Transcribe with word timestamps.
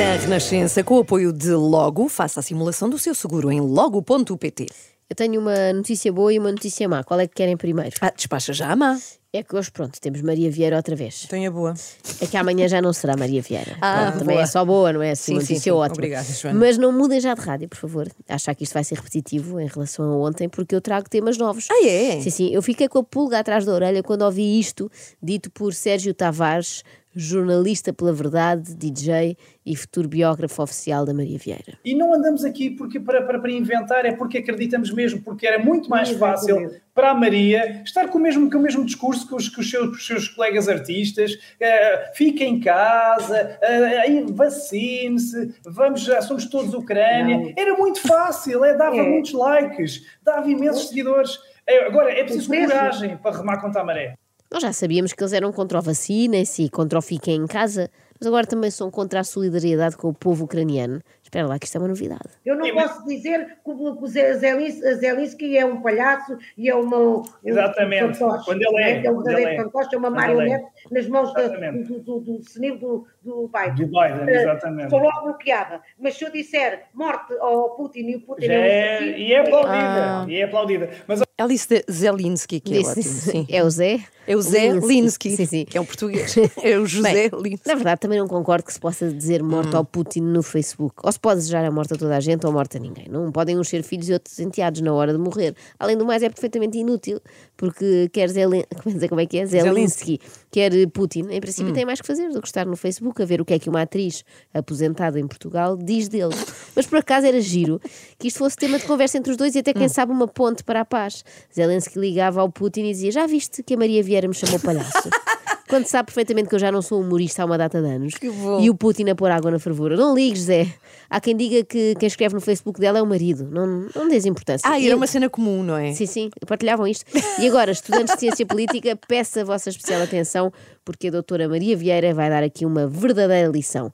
Na 0.00 0.16
Renascença, 0.16 0.82
com 0.82 0.94
o 0.94 1.00
apoio 1.00 1.30
de 1.30 1.50
Logo, 1.50 2.08
faça 2.08 2.40
a 2.40 2.42
simulação 2.42 2.88
do 2.88 2.98
seu 2.98 3.14
seguro 3.14 3.52
em 3.52 3.60
logo.pt. 3.60 4.64
Eu 5.10 5.14
tenho 5.14 5.38
uma 5.38 5.74
notícia 5.74 6.10
boa 6.10 6.32
e 6.32 6.38
uma 6.38 6.50
notícia 6.50 6.88
má. 6.88 7.04
Qual 7.04 7.20
é 7.20 7.26
que 7.26 7.34
querem 7.34 7.54
primeiro? 7.54 7.94
Ah, 8.00 8.10
despacha 8.10 8.54
já 8.54 8.70
a 8.72 8.76
má. 8.76 8.98
É 9.30 9.42
que 9.42 9.54
hoje, 9.54 9.70
pronto, 9.70 10.00
temos 10.00 10.22
Maria 10.22 10.50
Vieira 10.50 10.74
outra 10.76 10.96
vez. 10.96 11.26
Tem 11.28 11.46
a 11.46 11.50
boa. 11.50 11.74
É 12.18 12.26
que 12.26 12.34
amanhã 12.34 12.66
já 12.66 12.80
não 12.80 12.94
será 12.94 13.14
Maria 13.14 13.42
Vieira. 13.42 13.76
Ah, 13.82 14.04
Pronto, 14.06 14.18
também 14.20 14.36
boa. 14.36 14.42
é 14.42 14.46
só 14.46 14.64
boa, 14.64 14.90
não 14.90 15.02
é? 15.02 15.10
Assim, 15.10 15.24
Sim, 15.24 15.32
uma 15.34 15.40
sim, 15.42 15.52
notícia 15.52 15.72
sim. 15.72 15.78
ótima. 15.78 15.94
Obrigada, 15.96 16.32
Joana. 16.32 16.58
Mas 16.58 16.78
não 16.78 16.92
mudem 16.92 17.20
já 17.20 17.34
de 17.34 17.40
rádio, 17.42 17.68
por 17.68 17.76
favor. 17.76 18.08
Achar 18.26 18.54
que 18.54 18.64
isto 18.64 18.72
vai 18.72 18.82
ser 18.84 18.94
repetitivo 18.94 19.60
em 19.60 19.66
relação 19.66 20.10
a 20.10 20.16
ontem, 20.16 20.48
porque 20.48 20.74
eu 20.74 20.80
trago 20.80 21.10
temas 21.10 21.36
novos. 21.36 21.66
Ah, 21.70 21.86
é? 21.86 22.18
Sim, 22.22 22.30
sim. 22.30 22.50
Eu 22.50 22.62
fiquei 22.62 22.88
com 22.88 23.00
a 23.00 23.04
pulga 23.04 23.38
atrás 23.38 23.66
da 23.66 23.72
orelha 23.74 24.02
quando 24.02 24.22
ouvi 24.22 24.58
isto 24.58 24.90
dito 25.22 25.50
por 25.50 25.74
Sérgio 25.74 26.14
Tavares, 26.14 26.82
jornalista 27.14 27.92
pela 27.92 28.12
verdade, 28.12 28.74
DJ 28.74 29.36
e 29.64 29.76
futuro 29.76 30.08
biógrafo 30.08 30.62
oficial 30.62 31.04
da 31.04 31.12
Maria 31.12 31.38
Vieira. 31.38 31.78
E 31.84 31.94
não 31.94 32.14
andamos 32.14 32.44
aqui 32.44 32.70
porque, 32.70 33.00
para, 33.00 33.22
para, 33.22 33.38
para 33.38 33.50
inventar, 33.50 34.04
é 34.06 34.12
porque 34.12 34.38
acreditamos 34.38 34.90
mesmo, 34.92 35.20
porque 35.22 35.46
era 35.46 35.58
muito 35.58 35.88
mais 35.90 36.10
fácil 36.10 36.70
para 36.94 37.10
a 37.10 37.14
Maria 37.14 37.82
estar 37.84 38.08
com 38.08 38.18
o 38.18 38.20
mesmo, 38.20 38.50
com 38.50 38.58
o 38.58 38.62
mesmo 38.62 38.84
discurso 38.84 39.26
que 39.26 39.34
os, 39.34 39.48
que 39.48 39.60
os, 39.60 39.70
seus, 39.70 39.96
os 39.96 40.06
seus 40.06 40.28
colegas 40.28 40.68
artistas, 40.68 41.34
uh, 41.34 42.14
fica 42.14 42.44
em 42.44 42.60
casa, 42.60 43.58
uh, 43.62 44.00
aí 44.00 44.24
vacine-se, 44.28 45.54
vamos, 45.64 46.02
já 46.02 46.20
somos 46.22 46.46
todos 46.46 46.74
Ucrânia. 46.74 47.38
Não. 47.38 47.52
Era 47.56 47.76
muito 47.76 48.00
fácil, 48.00 48.64
é, 48.64 48.76
dava 48.76 48.96
É. 48.96 49.02
muitos 49.02 49.32
likes, 49.32 50.04
dava 50.22 50.48
imensos 50.50 50.88
seguidores. 50.88 51.38
É, 51.66 51.86
agora, 51.86 52.10
é 52.10 52.24
preciso 52.24 52.48
coragem 52.48 53.16
para 53.16 53.36
remar 53.36 53.60
contra 53.60 53.80
a 53.80 53.84
maré. 53.84 54.16
Nós 54.52 54.62
já 54.62 54.72
sabíamos 54.72 55.12
que 55.12 55.22
eles 55.22 55.32
eram 55.32 55.52
contra 55.52 55.78
o 55.78 55.82
vacinem-se 55.82 56.64
e 56.64 56.68
contra 56.68 56.98
o 56.98 57.02
fiquem 57.02 57.36
em 57.36 57.46
casa, 57.46 57.88
mas 58.18 58.26
agora 58.26 58.44
também 58.44 58.68
são 58.68 58.90
contra 58.90 59.20
a 59.20 59.24
solidariedade 59.24 59.96
com 59.96 60.08
o 60.08 60.14
povo 60.14 60.44
ucraniano. 60.44 61.00
Espera 61.30 61.46
lá 61.46 61.60
que 61.60 61.66
isto 61.66 61.76
é 61.76 61.78
uma 61.78 61.86
novidade. 61.86 62.28
Eu 62.44 62.56
não 62.56 62.64
Sim, 62.64 62.72
mas- 62.72 62.90
posso 62.90 63.06
dizer 63.06 63.46
que 63.64 63.70
o, 63.70 63.96
que 63.96 64.02
o 64.04 64.06
Ze- 64.08 64.34
Zelins- 64.34 64.80
Zelensky 64.98 65.56
é 65.56 65.64
um 65.64 65.80
palhaço 65.80 66.36
e 66.58 66.68
é 66.68 66.74
uma, 66.74 66.96
um, 66.98 67.22
Exatamente. 67.44 68.04
um 68.04 68.14
fantoche, 68.14 68.44
Quando 68.46 68.62
ele 68.62 68.82
é, 68.82 69.00
Que 69.00 69.06
é 69.06 69.10
um 69.10 69.14
quando 69.14 69.24
verdadeiro 69.26 69.50
ele 69.52 69.60
é. 69.60 69.62
fantoche, 69.62 69.94
é 69.94 69.98
uma 69.98 70.08
é. 70.08 70.10
marionete 70.10 70.64
nas 70.90 71.06
mãos 71.06 71.32
da- 71.32 71.46
do, 71.46 72.00
do, 72.00 72.18
do 72.20 72.42
senil 72.42 72.76
do, 72.78 73.06
do 73.22 73.48
Biden. 73.48 73.86
Do 73.86 73.92
Biden, 74.00 74.28
Eh, 74.28 74.42
exatamente. 74.42 74.84
Estou 74.86 74.98
logo 74.98 75.20
bloqueada. 75.22 75.80
Mas 75.96 76.16
se 76.16 76.24
eu 76.24 76.32
disser 76.32 76.86
morte 76.92 77.32
ao 77.38 77.76
Putin 77.76 78.00
e 78.08 78.16
o 78.16 78.20
Putin 78.22 78.46
Já 78.46 78.52
é 78.54 78.58
um 78.58 78.62
é, 78.64 78.94
assassino, 78.96 79.16
e 79.18 79.32
é 79.32 79.38
aplaudida, 79.38 79.72
Ah. 79.78 80.26
e 80.28 80.34
é 80.36 80.42
aplaudida. 80.42 80.90
Mas 81.06 81.22
Ela 81.38 81.48
disse 81.48 81.84
Zelinski, 81.90 82.60
que 82.60 82.74
é 82.74 82.78
Disse- 82.78 82.90
ótimo. 83.00 83.04
Sim. 83.14 83.46
É 83.48 83.62
o 83.62 83.70
Zé? 83.70 84.00
É 84.26 84.36
o 84.36 84.42
Zé 84.42 84.68
Linsky, 84.72 85.30
Sim, 85.30 85.46
sim. 85.46 85.64
que 85.64 85.78
é 85.78 85.80
um 85.80 85.84
português. 85.86 86.34
É 86.62 86.76
o 86.78 86.84
José 86.86 87.30
Bem, 87.30 87.40
Linsky. 87.42 87.66
Na 87.68 87.74
verdade, 87.74 88.00
também 88.00 88.18
não 88.18 88.28
concordo 88.28 88.62
que 88.64 88.72
se 88.72 88.78
possa 88.78 89.08
dizer 89.08 89.42
morte 89.42 89.74
ao 89.74 89.84
Putin 89.84 90.20
no 90.20 90.42
Facebook. 90.42 90.96
Ou 91.02 91.10
se 91.10 91.18
pode 91.20 91.40
desejar 91.40 91.64
a 91.64 91.70
morte 91.70 91.94
a 91.94 91.96
toda 91.96 92.16
a 92.16 92.20
gente 92.20 92.46
ou 92.46 92.52
morte 92.52 92.76
a 92.76 92.80
ninguém. 92.80 93.06
Não 93.08 93.30
podem 93.30 93.58
uns 93.58 93.68
ser 93.68 93.82
filhos 93.82 94.08
e 94.08 94.12
outros 94.12 94.38
enteados 94.38 94.80
na 94.80 94.92
hora 94.92 95.12
de 95.12 95.18
morrer. 95.18 95.54
Além 95.78 95.96
do 95.96 96.04
mais, 96.04 96.22
é 96.22 96.28
perfeitamente 96.28 96.78
inútil, 96.78 97.20
porque 97.56 98.08
quer 98.12 98.28
Zelen... 98.28 98.64
como 98.82 99.04
é 99.04 99.08
como 99.08 99.20
é 99.20 99.26
que 99.26 99.38
é? 99.38 99.46
Zelensky, 99.46 100.20
quer 100.50 100.70
Putin, 100.90 101.26
em 101.30 101.40
princípio 101.40 101.72
tem 101.72 101.84
mais 101.84 102.00
que 102.00 102.06
fazer 102.06 102.28
do 102.30 102.40
que 102.40 102.48
estar 102.48 102.66
no 102.66 102.76
Facebook 102.76 103.20
a 103.22 103.24
ver 103.24 103.40
o 103.40 103.44
que 103.44 103.54
é 103.54 103.58
que 103.58 103.68
uma 103.68 103.82
atriz 103.82 104.24
aposentada 104.52 105.18
em 105.18 105.26
Portugal 105.26 105.76
diz 105.76 106.08
dele. 106.08 106.34
Mas 106.74 106.86
por 106.86 106.98
acaso 106.98 107.26
era 107.26 107.40
giro 107.40 107.80
que 108.18 108.28
isto 108.28 108.38
fosse 108.38 108.56
tema 108.56 108.78
de 108.78 108.84
conversa 108.84 109.18
entre 109.18 109.30
os 109.30 109.36
dois 109.36 109.54
e 109.54 109.58
até 109.58 109.72
quem 109.72 109.88
sabe 109.88 110.12
uma 110.12 110.26
ponte 110.26 110.64
para 110.64 110.80
a 110.80 110.84
paz. 110.84 111.24
Zelensky 111.54 111.98
ligava 111.98 112.40
ao 112.40 112.50
Putin 112.50 112.82
e 112.82 112.92
dizia: 112.92 113.10
Já 113.10 113.26
viste 113.26 113.62
que 113.62 113.74
a 113.74 113.76
Maria 113.76 114.02
Vieira 114.02 114.26
me 114.26 114.34
chamou 114.34 114.58
palhaço? 114.58 115.08
Quando 115.70 115.86
sabe 115.86 116.06
perfeitamente 116.06 116.48
que 116.48 116.54
eu 116.54 116.58
já 116.58 116.70
não 116.70 116.82
sou 116.82 117.00
humorista 117.00 117.42
há 117.42 117.46
uma 117.46 117.56
data 117.56 117.80
de 117.80 117.88
anos 117.88 118.12
bom. 118.22 118.60
e 118.60 118.68
o 118.68 118.74
Putin 118.74 119.08
a 119.08 119.14
pôr 119.14 119.30
água 119.30 119.50
na 119.50 119.58
fervura. 119.58 119.96
Não 119.96 120.14
ligues, 120.14 120.42
Zé. 120.42 120.66
Há 121.08 121.20
quem 121.20 121.34
diga 121.36 121.64
que 121.64 121.94
quem 121.94 122.06
escreve 122.06 122.34
no 122.34 122.40
Facebook 122.40 122.78
dela 122.80 122.98
é 122.98 123.02
o 123.02 123.06
marido. 123.06 123.48
Não, 123.50 123.88
não 123.94 124.08
dês 124.08 124.26
importância. 124.26 124.68
Ah, 124.68 124.78
E 124.78 124.84
era 124.84 124.92
eu- 124.92 124.96
uma 124.98 125.06
cena 125.06 125.30
comum, 125.30 125.62
não 125.62 125.76
é? 125.76 125.92
Sim, 125.92 126.06
sim, 126.06 126.30
partilhavam 126.46 126.86
isto. 126.86 127.04
E 127.40 127.46
agora, 127.48 127.70
estudantes 127.70 128.12
de 128.14 128.20
ciência 128.20 128.44
política, 128.44 128.98
peço 129.08 129.40
a 129.40 129.44
vossa 129.44 129.70
especial 129.70 130.02
atenção, 130.02 130.52
porque 130.84 131.08
a 131.08 131.10
doutora 131.10 131.48
Maria 131.48 131.76
Vieira 131.76 132.12
vai 132.12 132.28
dar 132.28 132.42
aqui 132.42 132.66
uma 132.66 132.86
verdadeira 132.86 133.48
lição. 133.48 133.92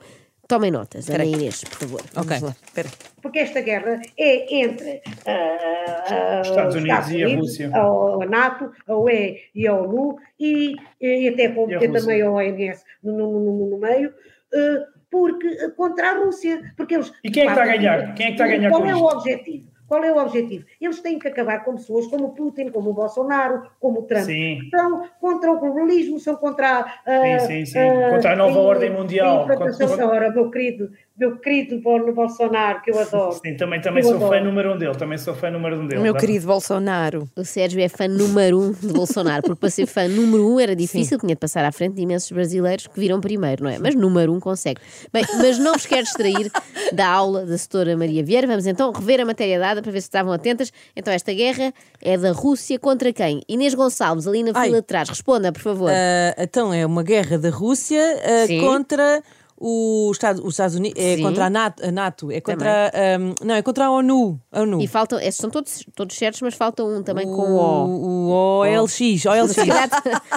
Tomem 0.48 0.70
notas, 0.70 1.08
Ana. 1.10 1.24
Inês, 1.24 1.64
por 1.64 1.78
favor. 1.78 2.00
Ok, 2.16 2.24
Vamos 2.38 2.42
lá. 2.42 2.56
espera. 2.64 2.88
porque 3.20 3.38
esta 3.40 3.60
guerra 3.60 4.00
é 4.16 4.54
entre 4.62 5.02
ah, 5.26 6.06
ah, 6.08 6.40
Estados 6.44 6.76
os 6.76 6.82
Unidos 6.82 7.10
e 7.10 7.22
a 7.22 7.26
Unidos, 7.26 7.48
Rússia. 7.48 7.70
a, 7.74 8.22
a 8.22 8.26
NATO, 8.26 8.70
a 8.86 8.94
UE 8.96 9.40
e 9.54 9.66
a 9.66 9.74
ONU, 9.74 10.16
e, 10.38 10.76
e 11.00 11.28
até 11.28 11.48
com 11.48 11.68
E 11.70 11.88
também 11.90 12.22
a 12.22 12.30
OMS 12.30 12.84
no, 13.02 13.12
no- 13.16 13.40
no- 13.40 13.70
no 13.70 13.78
meio, 13.78 14.12
ah, 14.54 14.86
porque, 15.10 15.70
contra 15.76 16.10
a 16.10 16.18
Rússia. 16.24 16.72
Porque 16.76 16.94
eles, 16.94 17.12
E 17.24 17.30
quem 17.30 17.42
é 17.42 17.46
que 17.46 17.52
está 17.52 17.62
a 17.64 17.66
ganhar? 17.66 18.14
Quem 18.14 18.26
é 18.26 18.28
que 18.28 18.34
está 18.34 18.44
a 18.44 18.48
ganhar 18.48 18.70
Qual 18.70 18.82
com 18.82 18.88
é 18.88 18.92
isto? 18.92 19.02
o 19.04 19.08
objetivo? 19.08 19.75
Qual 19.88 20.02
é 20.02 20.10
o 20.12 20.18
objetivo? 20.18 20.64
Eles 20.80 21.00
têm 21.00 21.18
que 21.18 21.28
acabar 21.28 21.64
com 21.64 21.76
pessoas 21.76 22.06
como 22.08 22.26
o 22.26 22.30
Putin, 22.34 22.70
como 22.70 22.90
o 22.90 22.92
Bolsonaro, 22.92 23.70
como 23.78 24.00
o 24.00 24.02
Trump. 24.02 24.24
Sim. 24.24 24.58
São 24.70 25.08
contra 25.20 25.52
o 25.52 25.58
globalismo, 25.60 26.18
são 26.18 26.36
contra 26.36 26.80
a. 27.06 27.38
Sim, 27.40 27.46
sim, 27.46 27.66
sim. 27.66 27.78
Contra 28.10 28.32
a 28.32 28.36
nova 28.36 28.58
ordem 28.58 28.90
mundial. 28.90 29.46
Contra... 29.46 29.72
Contra- 29.72 30.08
Ora, 30.08 30.30
meu 30.30 30.50
querido, 30.50 30.90
meu 31.18 31.36
querido 31.38 31.80
Bol- 31.80 32.12
Bolsonaro, 32.12 32.82
que 32.82 32.90
eu 32.90 32.98
adoro. 32.98 33.32
Sim, 33.44 33.56
também, 33.56 33.80
também 33.80 34.02
Eu 34.02 34.10
sou 34.10 34.18
fã 34.20 34.26
adoro. 34.26 34.44
número 34.44 34.74
um 34.74 34.76
dele. 34.78 34.94
Também 34.96 35.16
sou 35.16 35.34
fã 35.34 35.50
número 35.50 35.80
um 35.80 35.86
dele. 35.86 36.02
Meu 36.02 36.12
Dá- 36.12 36.20
querido 36.20 36.46
Bolsonaro. 36.46 37.28
O 37.34 37.44
Sérgio 37.44 37.80
é 37.80 37.88
fã 37.88 38.06
número 38.06 38.58
um 38.60 38.72
de 38.72 38.88
Bolsonaro, 38.92 39.42
porque 39.42 39.58
para 39.60 39.70
ser 39.70 39.86
fã 39.86 40.06
número 40.08 40.46
um 40.46 40.60
era 40.60 40.76
difícil, 40.76 41.18
tinha 41.18 41.34
de 41.34 41.40
passar 41.40 41.64
à 41.64 41.72
frente 41.72 41.94
de 41.94 42.02
imensos 42.02 42.30
brasileiros 42.30 42.86
que 42.86 43.00
viram 43.00 43.20
primeiro, 43.20 43.64
não 43.64 43.70
é? 43.70 43.78
Mas 43.78 43.94
número 43.94 44.32
um 44.32 44.38
consegue. 44.38 44.80
Bem, 45.12 45.24
mas 45.38 45.58
não 45.58 45.72
vos 45.72 45.86
quero 45.86 46.02
distrair 46.04 46.50
da 46.92 47.06
aula 47.08 47.46
da 47.46 47.56
setora 47.56 47.96
Maria 47.96 48.22
Vieira. 48.22 48.46
Vamos 48.46 48.66
então 48.66 48.92
rever 48.92 49.20
a 49.20 49.24
matéria 49.24 49.58
dada 49.58 49.80
para 49.80 49.90
ver 49.92 50.00
se 50.02 50.08
estavam 50.08 50.32
atentas. 50.32 50.70
Então, 50.94 51.12
esta 51.14 51.32
guerra 51.32 51.72
é 52.02 52.18
da 52.18 52.32
Rússia 52.32 52.78
contra 52.78 53.10
quem? 53.12 53.40
Inês 53.48 53.72
Gonçalves, 53.74 54.26
ali 54.26 54.42
na 54.42 54.52
Ai. 54.54 54.66
fila 54.68 54.80
de 54.82 54.86
trás. 54.86 55.08
Responda, 55.08 55.50
por 55.50 55.62
favor. 55.62 55.90
Ah, 55.90 56.34
então 56.38 56.74
é 56.74 56.84
uma 56.84 57.02
guerra 57.02 57.38
da 57.38 57.48
Rússia 57.50 58.02
Sim. 58.46 58.60
contra 58.60 59.22
o 59.58 60.10
Estado, 60.12 60.42
os 60.44 60.54
Estados 60.54 60.76
Unidos, 60.76 61.02
é 61.02 61.16
Sim. 61.16 61.22
contra 61.22 61.46
a 61.46 61.50
NATO, 61.50 61.84
a 61.84 61.90
NATO, 61.90 62.30
é 62.30 62.40
contra 62.40 62.90
ahm, 62.94 63.34
não, 63.44 63.54
é 63.54 63.62
contra 63.62 63.86
a 63.86 63.90
ONU, 63.90 64.40
a 64.52 64.60
ONU. 64.62 64.80
E 64.82 64.86
faltam, 64.86 65.18
estes 65.18 65.36
são 65.36 65.48
todos, 65.50 65.84
todos 65.94 66.16
certos, 66.16 66.40
mas 66.42 66.54
falta 66.54 66.84
um 66.84 67.02
também 67.02 67.26
com 67.26 67.32
o. 67.32 67.86
o, 67.86 68.28
o 68.28 68.60
OLX, 68.60 68.92
Se 68.92 69.28
OLX. 69.28 69.54
calhar, 69.54 69.88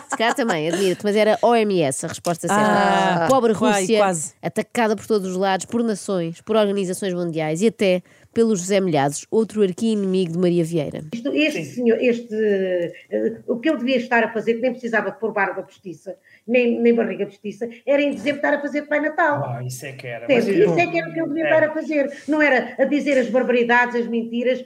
se 0.10 0.18
calhar 0.18 0.34
também, 0.36 0.70
admiro-te, 0.70 1.04
mas 1.04 1.16
era 1.16 1.38
OMS 1.42 2.06
a 2.06 2.10
resposta 2.10 2.48
certa. 2.48 2.64
Ah, 2.64 3.28
Pobre 3.30 3.54
vai, 3.54 3.82
Rússia, 3.82 3.98
quase. 4.00 4.34
atacada 4.42 4.96
por 4.96 5.06
todos 5.06 5.30
os 5.32 5.36
lados, 5.38 5.66
por 5.66 5.84
nações, 5.84 6.42
por 6.42 6.56
organizações 6.56 7.14
mundiais 7.14 7.62
e 7.62 7.68
até 7.68 8.02
pelos 8.34 8.60
José 8.60 8.80
Milhazes, 8.80 9.26
outro 9.32 9.64
arqui-inimigo 9.64 10.34
de 10.34 10.38
Maria 10.38 10.64
Vieira. 10.64 11.04
Isto- 11.14 11.34
este 11.34 11.66
senhor, 11.66 11.98
este, 12.00 12.34
eh, 12.36 13.42
o 13.48 13.58
que 13.58 13.68
ele 13.68 13.80
devia 13.80 13.98
estar 13.98 14.24
a 14.24 14.32
fazer, 14.32 14.54
que 14.54 14.62
nem 14.62 14.72
precisava 14.72 15.10
de 15.12 15.20
pôr 15.20 15.34
barba 15.34 15.64
postiça, 15.64 16.16
nem, 16.50 16.80
nem 16.80 16.94
barriga 16.94 17.26
postiça, 17.26 17.70
era 17.86 18.02
em 18.02 18.12
dezembro 18.12 18.38
estar 18.38 18.54
a 18.56 18.60
fazer 18.62 18.82
Pai 18.84 19.00
Natal. 19.00 19.44
Ah, 19.46 19.64
isso 19.64 19.86
é 19.86 19.92
que 19.94 20.08
era. 20.08 20.26
Mas 20.30 20.48
eu- 20.48 20.66
Isso 20.66 20.80
é 20.80 20.88
que 20.88 20.98
era 21.00 21.10
o 21.10 21.14
que 21.14 21.20
ele 21.20 21.28
devia 21.30 21.44
É. 21.46 21.48
estar 21.54 21.64
a 21.70 21.74
fazer. 21.74 22.12
Não 22.28 22.42
era 22.42 22.76
a 22.78 22.86
dizer 22.86 23.18
as 23.20 23.30
barbaridades, 23.30 23.96
as 23.96 24.08
mentiras. 24.08 24.64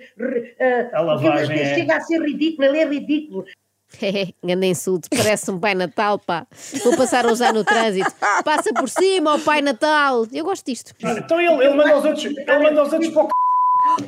eh, 0.59 0.89
A 0.93 1.01
lavagem 1.01 1.55
ele 1.57 1.59
é. 1.69 1.75
chega 1.75 1.95
a 1.97 2.01
ser 2.01 2.21
ridículo, 2.21 2.67
ele 2.67 2.77
é 2.79 2.85
ridículo. 2.85 3.45
Grande 4.43 4.65
insulto, 4.67 5.07
parece 5.15 5.51
um 5.51 5.59
Pai 5.59 5.75
Natal, 5.75 6.17
pá. 6.17 6.47
Vou 6.83 6.97
passar 6.97 7.25
a 7.25 7.31
usar 7.31 7.53
no 7.53 7.63
trânsito. 7.63 8.11
Passa 8.43 8.73
por 8.73 8.89
cima, 8.89 9.35
ó 9.35 9.39
Pai 9.39 9.61
Natal. 9.61 10.25
Eu 10.33 10.45
gosto 10.45 10.65
disto. 10.65 10.93
Ah, 11.03 11.11
Então 11.19 11.39
ele, 11.39 11.63
ele 11.63 11.75
manda 11.75 11.97
os 11.97 12.05
outros, 12.05 12.25
ele 12.25 12.59
manda 12.59 12.81
os 12.83 12.91
outros 12.93 13.11
para 13.11 13.23
o 13.23 13.25
c... 13.27 13.31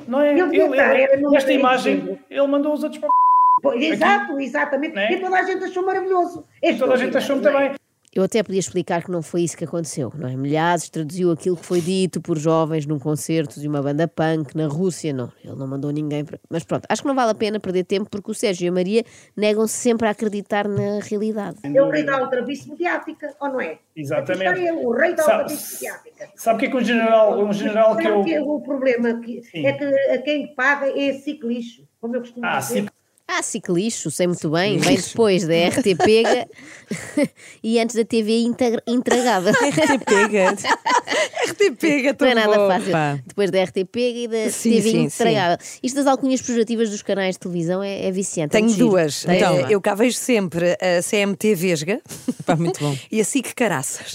Não 0.08 0.22
é? 0.22 0.32
Ele 0.32 0.42
Ele, 0.42 0.58
ele, 0.82 1.30
meio 1.30 1.52
imagem, 1.60 2.20
ele 2.30 2.48
mandou 2.48 2.74
os 2.74 2.82
outros 2.84 3.00
para 3.00 3.08
o 3.08 3.12
c... 3.12 3.16
Pois, 3.62 3.82
Exato, 3.82 4.40
exatamente. 4.40 4.94
Né? 4.96 5.14
E 5.14 5.20
toda 5.20 5.38
a 5.38 5.44
gente 5.44 5.64
achou 5.64 5.86
maravilhoso. 5.86 6.46
Este 6.62 6.80
Toda 6.80 6.94
a 6.94 6.98
gente 6.98 7.18
achou 7.18 7.38
muito 7.38 7.52
bem. 7.52 7.76
Eu 8.14 8.24
até 8.24 8.42
podia 8.42 8.62
explicar 8.62 9.04
que 9.04 9.12
não 9.12 9.22
foi 9.22 9.42
isso 9.42 9.58
que 9.58 9.66
aconteceu, 9.66 10.10
não 10.18 10.30
é? 10.30 10.38
Milhares 10.38 10.90
traduziu 10.90 11.32
aquilo 11.32 11.58
que 11.58 11.66
foi 11.66 11.82
dito 11.82 12.22
por 12.22 12.38
jovens 12.38 12.86
num 12.86 12.98
concerto 12.98 13.60
de 13.60 13.68
uma 13.68 13.82
banda 13.82 14.08
punk 14.08 14.56
na 14.56 14.68
Rússia. 14.68 15.12
Não, 15.12 15.30
ele 15.44 15.54
não 15.56 15.68
mandou 15.68 15.92
ninguém. 15.92 16.24
Para... 16.24 16.40
Mas 16.50 16.64
pronto, 16.64 16.86
acho 16.88 17.02
que 17.02 17.08
não 17.10 17.14
vale 17.14 17.32
a 17.32 17.36
pena 17.36 17.60
perder 17.60 17.84
tempo 17.84 18.10
porque 18.10 18.32
o 18.32 18.34
Sérgio 18.34 18.68
e 18.68 18.70
a 18.70 18.72
Maria 18.72 19.04
negam-se 19.36 19.74
sempre 19.74 20.08
a 20.08 20.12
acreditar 20.12 20.66
na 20.66 21.02
realidade. 21.02 21.58
É 21.62 21.82
o 21.82 21.90
rei 21.90 22.04
da 22.04 22.16
aldrabice 22.16 22.70
mediática, 22.70 23.36
ou 23.38 23.50
não 23.50 23.60
é? 23.60 23.80
Exatamente. 23.94 24.62
Ele, 24.62 24.72
o 24.72 24.92
rei 24.92 25.14
da 25.14 25.24
aldrabice 25.24 25.74
mediática. 25.84 26.30
Sabe 26.38 26.56
o 26.56 26.60
que 26.60 26.66
é 26.68 26.70
que 26.70 26.78
um 26.78 26.86
general, 26.86 27.38
um 27.38 27.52
general 27.52 27.98
que 27.98 28.08
eu. 28.08 28.24
que 28.24 28.34
é 28.34 28.42
o 28.42 28.62
problema 28.62 29.20
que 29.20 29.42
é 29.54 29.74
que 29.74 29.84
a 29.84 30.18
quem 30.20 30.56
paga 30.56 30.88
é 30.98 31.12
ciclixo, 31.16 31.86
como 32.00 32.16
eu 32.16 32.22
costumo 32.22 32.46
Ah, 32.46 32.60
dizer. 32.60 32.86
Ah, 33.28 33.42
ciclixo, 33.42 34.12
sei 34.12 34.28
muito 34.28 34.50
bem, 34.52 34.78
vem 34.78 34.96
depois 34.98 35.48
da 35.48 35.54
RT 35.70 35.96
Pega 35.98 36.48
e 37.64 37.80
antes 37.80 37.96
da 37.96 38.06
TV 38.06 38.42
integra- 38.44 38.84
intragável. 38.86 39.52
Pega. 40.06 40.52
RT 41.50 41.72
pega, 41.80 42.10
Não 42.10 42.16
tão 42.16 42.28
é 42.28 42.36
nada 42.36 42.56
bom, 42.56 42.68
fácil. 42.68 42.92
pá. 42.92 43.20
Depois 43.26 43.50
da 43.50 43.64
RT 43.64 43.86
Pega 43.92 44.20
e 44.20 44.28
da 44.28 44.50
Sim, 44.52 44.70
TV 44.72 44.92
sim, 44.92 45.02
intragável. 45.06 45.58
Isto 45.82 45.96
das 45.96 46.08
alcunhas 46.08 46.42
pejorativas 46.42 46.90
dos 46.92 47.02
canais 47.02 47.36
de 47.36 47.40
televisão 47.40 47.82
é, 47.82 48.06
é 48.06 48.12
viciante. 48.12 48.56
é 48.56 48.60
Tenho 48.60 48.70
giro. 48.70 48.90
duas. 48.90 49.26
Uma? 49.26 49.36
eu 49.72 49.82
cá 49.82 49.96
vejo 49.96 50.18
sempre 50.18 50.74
a 50.74 51.02
CMT 51.02 51.56
Vesga 51.56 52.02
Pá, 52.46 52.56
muito 52.56 52.80
bom. 52.80 52.96
e 53.12 53.20
a 53.20 53.24
SIC 53.26 53.54
Caraças. 53.56 54.14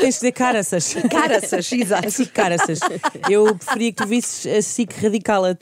Tens 0.00 0.14
de 0.14 0.20
dizer 0.20 0.32
caraças. 0.32 0.94
Caraças, 1.10 1.72
exato. 1.72 2.06
A 2.06 2.10
SIC 2.10 2.32
caraças. 2.32 2.80
Eu 3.28 3.54
preferia 3.56 3.92
que 3.92 4.02
tu 4.02 4.06
visses 4.08 4.46
a 4.46 4.60
SIC 4.62 4.92
radicala 5.00 5.56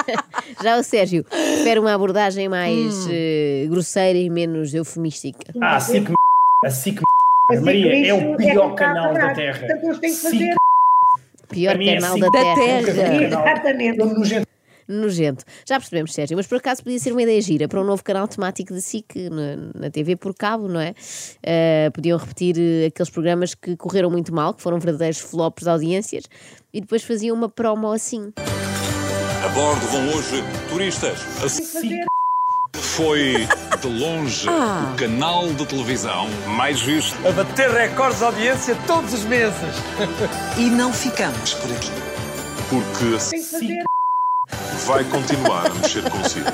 Já 0.62 0.76
o 0.78 0.82
Sérgio 0.82 1.24
prefere 1.24 1.80
uma 1.80 1.94
abordagem 1.94 2.48
mais 2.48 3.06
Hum. 3.06 3.10
eh, 3.10 3.66
grosseira 3.68 4.18
e 4.18 4.28
menos 4.30 4.74
eufemística. 4.74 5.52
Ah, 5.60 5.76
a 5.76 5.80
SIC. 5.80 6.12
A 6.64 6.70
SIC. 6.70 7.00
Assim, 7.50 7.64
Maria, 7.64 8.08
é 8.08 8.14
o 8.14 8.36
quem 8.36 8.50
pior 8.50 8.74
canal 8.74 9.14
da. 9.14 9.32
Terra. 9.34 9.58
Portanto, 9.60 9.84
eles 9.84 9.98
têm 10.00 10.10
que 10.10 10.16
fazer. 10.20 10.54
Pior 11.48 11.80
é 11.80 11.94
canal 11.94 12.10
assim 12.10 12.20
da. 12.20 12.30
Terra. 12.30 13.22
Exatamente. 13.24 13.98
Nojento. 14.88 15.44
Já 15.66 15.78
percebemos, 15.78 16.12
Sérgio, 16.12 16.36
mas 16.36 16.46
por 16.46 16.58
acaso 16.58 16.82
podia 16.82 16.98
ser 16.98 17.12
uma 17.12 17.22
ideia 17.22 17.40
gira 17.40 17.68
para 17.68 17.80
um 17.80 17.84
novo 17.84 18.02
canal 18.04 18.28
temático 18.28 18.72
de 18.72 18.80
SIC 18.80 19.30
na, 19.30 19.80
na 19.80 19.90
TV 19.90 20.16
por 20.16 20.34
cabo, 20.34 20.68
não 20.68 20.80
é? 20.80 20.94
Eh, 21.42 21.90
podiam 21.92 22.18
repetir 22.18 22.56
eh, 22.58 22.86
aqueles 22.86 23.10
programas 23.10 23.54
que 23.54 23.76
correram 23.76 24.10
muito 24.10 24.34
mal, 24.34 24.54
que 24.54 24.62
foram 24.62 24.78
verdadeiros 24.78 25.18
flops 25.18 25.64
de 25.64 25.70
audiências, 25.70 26.24
e 26.72 26.80
depois 26.80 27.02
faziam 27.02 27.36
uma 27.36 27.48
promo 27.48 27.90
assim. 27.90 28.32
A 29.44 29.48
bordo 29.48 29.86
vão 29.86 30.08
hoje 30.08 30.42
turistas. 30.68 31.18
A 31.42 31.48
SIC 31.48 32.04
foi, 32.74 33.46
de 33.80 33.86
longe, 33.88 34.48
o 34.48 34.96
canal 34.96 35.52
de 35.52 35.66
televisão 35.66 36.28
mais 36.48 36.80
visto. 36.80 37.16
a 37.26 37.32
bater 37.32 37.70
recordes 37.70 38.18
de 38.18 38.24
audiência 38.24 38.76
todos 38.86 39.12
os 39.12 39.24
meses. 39.24 39.54
E 40.58 40.70
não 40.70 40.92
ficamos 40.92 41.54
por 41.54 41.70
aqui. 41.72 41.90
Porque 42.68 43.14
a 43.14 43.20
SIC 43.20 43.44
fazer. 43.44 43.95
Vai 44.86 45.04
continuar 45.04 45.66
a 45.70 45.74
mexer 45.74 46.02
consigo. 46.10 46.46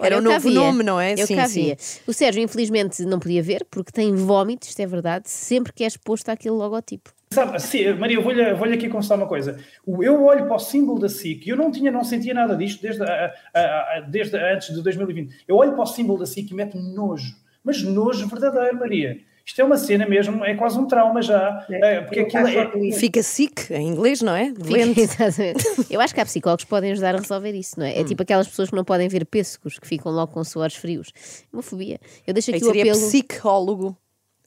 Era 0.00 0.18
o 0.18 0.22
cá 0.22 0.30
novo 0.30 0.50
nome, 0.50 0.82
não 0.82 1.00
é? 1.00 1.14
Eu 1.14 1.26
Sim, 1.26 1.36
cá 1.36 1.48
sim. 1.48 1.74
O 2.06 2.12
Sérgio, 2.12 2.42
infelizmente, 2.42 3.02
não 3.04 3.18
podia 3.18 3.42
ver, 3.42 3.66
porque 3.70 3.92
tem 3.92 4.14
vómitos, 4.14 4.68
isto 4.68 4.80
é 4.80 4.86
verdade, 4.86 5.28
sempre 5.30 5.72
que 5.72 5.84
é 5.84 5.86
exposto 5.86 6.28
àquele 6.28 6.54
logotipo. 6.54 7.10
Sabe, 7.30 7.60
sim, 7.60 7.92
Maria, 7.92 8.16
eu 8.16 8.22
vou-lhe 8.22 8.54
vou 8.54 8.66
aqui 8.68 8.88
confessar 8.88 9.16
uma 9.16 9.26
coisa. 9.26 9.58
Eu 9.86 10.24
olho 10.24 10.46
para 10.46 10.56
o 10.56 10.58
símbolo 10.58 10.98
da 10.98 11.10
SIC 11.10 11.46
e 11.46 11.50
eu 11.50 11.56
não 11.56 11.70
tinha, 11.70 11.90
não 11.90 12.02
sentia 12.02 12.32
nada 12.32 12.56
disto 12.56 12.80
desde, 12.80 13.02
a- 13.02 13.32
a- 13.54 13.60
a- 13.60 14.00
desde 14.08 14.36
antes 14.38 14.74
de 14.74 14.82
2020. 14.82 15.44
Eu 15.46 15.56
olho 15.56 15.72
para 15.72 15.82
o 15.82 15.86
símbolo 15.86 16.18
da 16.18 16.24
SIC 16.26 16.50
e 16.50 16.54
meto-me 16.54 16.94
nojo. 16.94 17.34
Mas 17.62 17.82
nojo 17.82 18.26
verdadeiro, 18.28 18.78
Maria. 18.78 19.18
Isto 19.48 19.62
é 19.62 19.64
uma 19.64 19.78
cena 19.78 20.06
mesmo, 20.06 20.44
é 20.44 20.54
quase 20.54 20.78
um 20.78 20.86
trauma 20.86 21.22
já. 21.22 21.66
eh, 21.70 22.02
porque 22.02 22.20
Eu 22.20 22.24
aquilo 22.26 22.46
é. 22.86 22.92
Fica 22.92 23.22
SIC, 23.22 23.70
em 23.70 23.88
inglês, 23.88 24.20
não 24.20 24.36
é? 24.36 24.52
Doente. 24.52 25.00
Exatamente. 25.00 25.64
Eu 25.88 26.02
acho 26.02 26.12
que 26.14 26.20
há 26.20 26.24
psicólogos 26.26 26.64
que 26.64 26.70
podem 26.70 26.92
ajudar 26.92 27.14
a 27.14 27.18
resolver 27.18 27.52
isso, 27.52 27.80
não 27.80 27.86
Hum. 27.86 27.88
é? 27.88 28.00
É 28.00 28.04
tipo 28.04 28.22
aquelas 28.22 28.46
pessoas 28.46 28.68
que 28.68 28.76
não 28.76 28.84
podem 28.84 29.08
ver 29.08 29.24
pêssegos, 29.24 29.78
que 29.78 29.88
ficam 29.88 30.12
logo 30.12 30.32
com 30.32 30.44
suores 30.44 30.76
frios. 30.76 31.10
Uma 31.50 31.62
fobia. 31.62 31.98
Eu 32.26 32.34
deixo 32.34 32.50
Aí 32.50 32.56
aqui 32.56 32.64
o 32.64 32.66
seria 32.66 32.92
apelo. 32.92 33.06
psicólogo. 33.06 33.96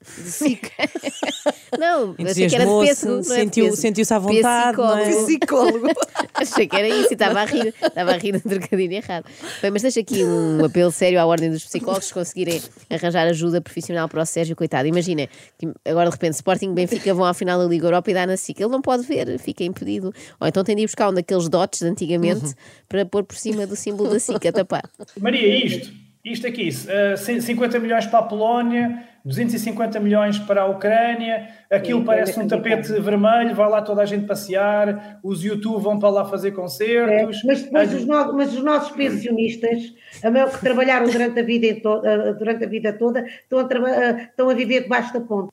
De 0.18 0.32
SIC. 0.32 0.72
Não, 1.80 2.16
eu 2.18 2.28
achei 2.28 2.48
que 2.48 2.56
era 2.56 2.66
de 2.66 2.88
pêssego. 2.88 3.14
é 3.14 3.20
de 3.20 3.26
sentiu- 3.28 3.64
pêssego. 3.66 3.82
sentiu-se 3.82 4.14
à 4.14 4.20
vontade, 4.20 4.78
não 4.78 4.98
é? 4.98 5.06
Psicólogo. 5.10 5.26
Psicólogo. 5.26 5.88
Achei 6.34 6.68
que 6.68 6.76
era 6.76 6.88
isso 6.88 7.10
e 7.12 7.14
estava 7.14 7.42
a 7.42 7.46
rir, 7.46 7.74
estava 7.82 8.12
a 8.12 8.18
rir 8.18 8.36
um 8.36 8.40
trocadilho 8.40 8.94
errado. 8.94 9.26
Bem, 9.62 9.70
mas 9.70 9.82
deixa 9.84 10.00
aqui 10.00 10.24
um 10.24 10.64
apelo 10.66 10.92
sério 10.92 11.20
à 11.20 11.26
ordem 11.26 11.52
dos 11.52 11.64
psicólogos 11.64 12.06
se 12.08 12.14
conseguirem 12.14 12.60
arranjar 12.90 13.28
ajuda 13.28 13.62
profissional 13.62 14.08
para 14.10 14.22
o 14.24 14.26
Sérgio, 14.26 14.56
coitado. 14.56 14.88
Imagina, 14.88 15.28
que 15.58 15.68
agora 15.86 16.10
de 16.10 16.16
repente 16.16 16.34
Sporting 16.36 16.72
e 16.72 16.74
Benfica 16.74 17.14
vão 17.14 17.26
à 17.26 17.34
final 17.34 17.60
da 17.60 17.66
Liga 17.66 17.86
Europa 17.86 18.10
e 18.10 18.14
dá 18.14 18.26
na 18.26 18.38
SIC. 18.38 18.60
Ele 18.60 18.70
não 18.72 18.82
pode 18.82 19.04
ver, 19.06 19.38
fica 19.40 19.64
impedido. 19.64 20.12
Ou 20.40 20.48
então 20.48 20.64
tem 20.64 20.76
de 20.76 20.82
ir 20.84 20.86
buscar 20.88 21.10
um 21.10 21.14
daqueles 21.14 21.48
dotes 21.48 21.82
de 21.82 21.88
antigamente 21.88 22.56
para 22.90 23.06
pôr 23.06 23.24
por 23.24 23.36
cima 23.36 23.68
do 23.68 23.76
símbolo 23.76 24.10
da 24.10 24.20
SIC 24.20 24.44
a 24.48 24.52
tapar. 24.52 24.84
Maria, 25.20 25.66
isto. 25.66 25.92
Isto 26.24 26.46
aqui, 26.46 26.70
eh, 26.88 27.16
50 27.18 27.80
milhões 27.80 28.06
para 28.06 28.20
a 28.20 28.24
Polónia, 28.24 29.04
250 29.26 30.00
milhões 30.00 30.38
para 30.38 30.62
a 30.62 30.66
Ucrânia, 30.68 31.48
aquilo 31.70 32.04
parece 32.04 32.40
um 32.40 32.44
é 32.44 32.48
tapete 32.48 32.92
vermelho, 33.00 33.56
vai 33.56 33.68
lá 33.70 33.82
toda 33.82 34.04
a 34.04 34.06
gente 34.06 34.28
passear, 34.28 35.20
os 35.24 35.44
YouTube 35.44 35.82
vão 35.82 35.98
para 35.98 36.10
lá 36.10 36.26
fazer 36.26 36.50
É, 36.50 36.52
concertos. 36.52 37.44
mas 37.44 37.64
depois 37.64 37.92
a- 37.92 37.96
os, 37.98 38.06
no- 38.06 38.34
mas 38.34 38.54
os 38.54 38.64
nossos 38.64 38.92
pensionistas, 38.92 39.94
a 40.24 40.30
maior 40.30 40.52
que 40.52 40.60
trabalharam 40.60 41.10
durante 41.10 41.40
a 41.40 41.44
vida, 41.44 41.80
to- 41.82 42.06
eh, 42.06 42.34
durante 42.34 42.66
a 42.66 42.68
vida 42.68 42.94
toda, 42.94 43.26
estão 43.26 43.58
a, 43.60 43.64
traba- 43.64 43.90
eh, 43.90 44.24
estão 44.30 44.48
a 44.50 44.54
viver 44.54 44.84
debaixo 44.84 45.12
da 45.14 45.22
ponte. 45.22 45.52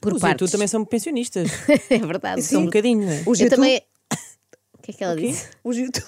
Por 0.00 0.14
Os 0.14 0.20
partes. 0.20 0.40
YouTube 0.40 0.52
também 0.52 0.68
são 0.68 0.84
pensionistas. 0.86 1.48
É 1.90 1.98
verdade. 1.98 2.40
São 2.42 2.62
um 2.62 2.64
bocadinho. 2.64 3.08
é? 3.10 3.22
Os 3.26 3.38
Eu 3.40 3.44
YouTube- 3.44 3.50
também. 3.56 3.82
O 4.78 4.82
que 4.82 4.90
é 4.90 4.94
que 4.94 5.04
ela 5.04 5.14
disse? 5.14 5.48
Os 5.62 5.76
YouTube. 5.78 6.04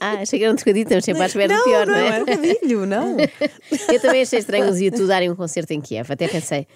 Ah, 0.00 0.14
achei 0.20 0.38
que 0.38 0.44
era 0.44 0.52
um 0.52 0.56
trocadilho, 0.56 0.84
estamos 0.84 1.04
sempre 1.04 1.22
à 1.22 1.26
espera 1.26 1.48
do 1.48 1.54
Não, 1.54 1.64
pior, 1.64 1.86
não, 1.86 1.94
não, 1.94 2.00
é 2.00 2.08
é? 2.08 2.22
um 2.22 2.24
trocadilho, 2.24 2.86
não. 2.86 3.16
Eu 3.92 4.00
também 4.00 4.22
achei 4.22 4.38
estranho 4.38 4.68
os 4.68 4.80
YouTube 4.80 5.06
darem 5.06 5.30
um 5.30 5.36
concerto 5.36 5.72
em 5.72 5.80
Kiev. 5.80 6.12
Até 6.12 6.28
pensei, 6.28 6.66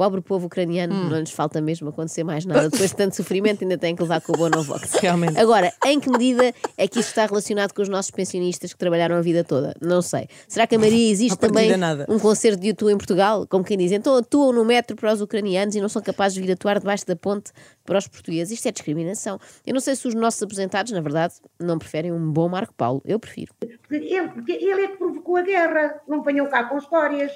pobre 0.00 0.22
povo 0.22 0.46
ucraniano, 0.46 0.94
Hum. 0.94 1.08
não 1.10 1.18
lhes 1.20 1.30
falta 1.30 1.60
mesmo 1.60 1.90
acontecer 1.90 2.24
mais 2.24 2.46
nada. 2.46 2.70
Depois 2.70 2.88
de 2.88 2.96
tanto 2.96 3.14
sofrimento, 3.16 3.62
ainda 3.62 3.76
têm 3.76 3.94
que 3.94 4.00
levar 4.00 4.22
com 4.22 4.32
o 4.32 4.36
Bonovox. 4.38 4.92
Realmente. 4.98 5.38
Agora, 5.38 5.70
em 5.84 6.00
que 6.00 6.10
medida 6.10 6.54
é 6.78 6.88
que 6.88 7.00
isto 7.00 7.10
está 7.10 7.26
relacionado 7.26 7.74
com 7.74 7.82
os 7.82 7.88
nossos 7.90 8.10
pensionistas 8.10 8.72
que 8.72 8.78
trabalharam 8.78 9.16
a 9.16 9.20
vida 9.20 9.44
toda? 9.44 9.74
Não 9.78 10.00
sei. 10.00 10.26
Será 10.48 10.66
que 10.66 10.74
a 10.74 10.78
Maria 10.78 10.96
existe 11.12 11.36
também 11.38 11.76
nada. 11.76 12.06
um 12.08 12.18
concerto 12.18 12.58
de 12.62 12.68
YouTube 12.68 12.90
em 12.92 12.96
Portugal? 12.96 13.46
Como 13.46 13.62
quem 13.62 13.76
diz, 13.76 13.92
então 13.92 14.16
atuam 14.16 14.54
no 14.54 14.64
metro 14.64 14.96
para 14.96 15.12
os 15.12 15.20
ucranianos 15.20 15.74
e 15.74 15.82
não 15.82 15.88
são 15.90 16.00
capazes 16.00 16.36
de 16.36 16.40
vir 16.46 16.52
atuar 16.52 16.78
debaixo 16.78 17.06
da 17.06 17.14
ponte 17.14 17.52
para 17.84 17.98
os 17.98 18.08
portugueses. 18.08 18.54
Isto 18.54 18.68
é 18.68 18.72
discriminação. 18.72 19.38
Eu 19.66 19.74
não 19.74 19.80
sei 19.80 19.94
se 19.96 20.08
os 20.08 20.14
nossos 20.14 20.42
aposentados, 20.42 20.92
na 20.92 21.02
verdade, 21.02 21.34
não 21.60 21.78
preferem 21.78 22.10
um 22.10 22.32
bom 22.32 22.48
Marco 22.48 22.72
Paulo. 22.72 23.02
Eu 23.04 23.18
prefiro. 23.20 23.52
Porque 23.60 23.96
Ele, 23.96 24.28
porque 24.28 24.52
ele 24.52 24.80
é 24.80 24.88
que 24.88 24.96
provocou 24.96 25.36
a 25.36 25.42
guerra, 25.42 26.00
não 26.08 26.22
venham 26.22 26.48
cá 26.48 26.64
com 26.64 26.78
histórias. 26.78 27.32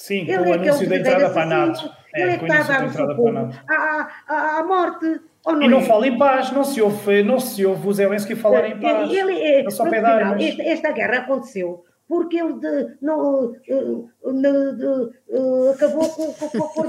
Sim, 0.00 0.24
com 0.26 0.32
Ele 0.32 0.42
o 0.42 0.46
é 0.46 0.52
anúncio 0.54 0.72
aquele 0.74 0.88
da 0.90 0.96
entrada 0.96 1.30
para 1.30 1.42
a 1.42 1.46
NATO. 1.46 1.90
É, 2.14 2.22
ele 2.22 2.30
é 2.30 2.38
com 2.38 2.46
que 2.46 2.52
o 2.52 2.54
está 2.54 2.74
a 2.74 2.78
anúncio 2.78 2.98
dar 2.98 3.06
da 3.06 3.12
o 3.12 3.14
seu 3.14 3.14
entrada 3.14 3.14
para 3.14 3.14
a 3.14 3.16
povo 3.16 3.32
NATO. 3.32 3.64
à, 3.68 4.08
à, 4.28 4.58
à 4.60 4.64
morte. 4.64 5.20
Ou 5.44 5.52
não 5.54 5.62
E 5.62 5.68
não 5.68 5.78
é? 5.78 5.82
fala 5.82 6.06
em 6.06 6.16
paz, 6.18 6.52
não 6.52 6.62
se 6.64 6.80
ouve, 6.80 7.22
não 7.24 7.40
se 7.40 7.66
ouve 7.66 7.88
o 7.88 7.92
Zelensky 7.92 8.36
falar 8.36 8.66
em 8.68 8.78
paz. 8.80 9.10
Ele, 9.10 9.32
é, 9.40 9.64
É 9.66 9.70
só 9.70 9.84
final, 9.84 10.24
mas... 10.26 10.42
esta, 10.44 10.62
esta 10.62 10.92
guerra 10.92 11.18
aconteceu 11.18 11.84
porque 12.06 12.38
ele 12.38 12.54
de, 12.54 12.96
não, 13.02 13.52
eh, 13.68 13.74
eh, 13.74 14.72
de- 14.72 15.10
eh, 15.30 15.70
acabou 15.74 16.08
com, 16.08 16.32
com, 16.32 16.48
com 16.48 16.58
o 16.58 16.72
com 16.72 16.80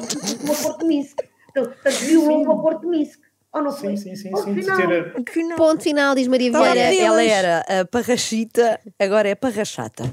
o 0.53 0.55
Porto 0.63 0.79
de 0.79 0.86
Minsk. 0.86 1.19
Então, 1.51 1.65
portanto, 1.65 1.93
violou 2.05 2.48
o 2.50 2.62
Porto 2.62 2.81
de 2.81 2.88
Minsk. 2.88 3.19
Ou 3.51 3.63
não? 3.63 3.72
Sim, 3.72 3.98
sim, 3.98 4.15
sim, 4.15 4.31
sim. 4.36 4.53
de 4.53 4.62
final, 4.62 4.77
ter- 4.77 5.55
Ponto 5.57 5.81
final, 5.83 6.13
diz 6.15 6.27
Maria 6.27 6.50
Ela, 6.55 6.72
Vieira. 6.74 7.03
ela 7.03 7.24
era 7.24 7.65
a 7.81 7.86
parrachita, 7.86 8.79
agora 9.00 9.27
é 9.27 9.36
parrachata. 9.36 10.03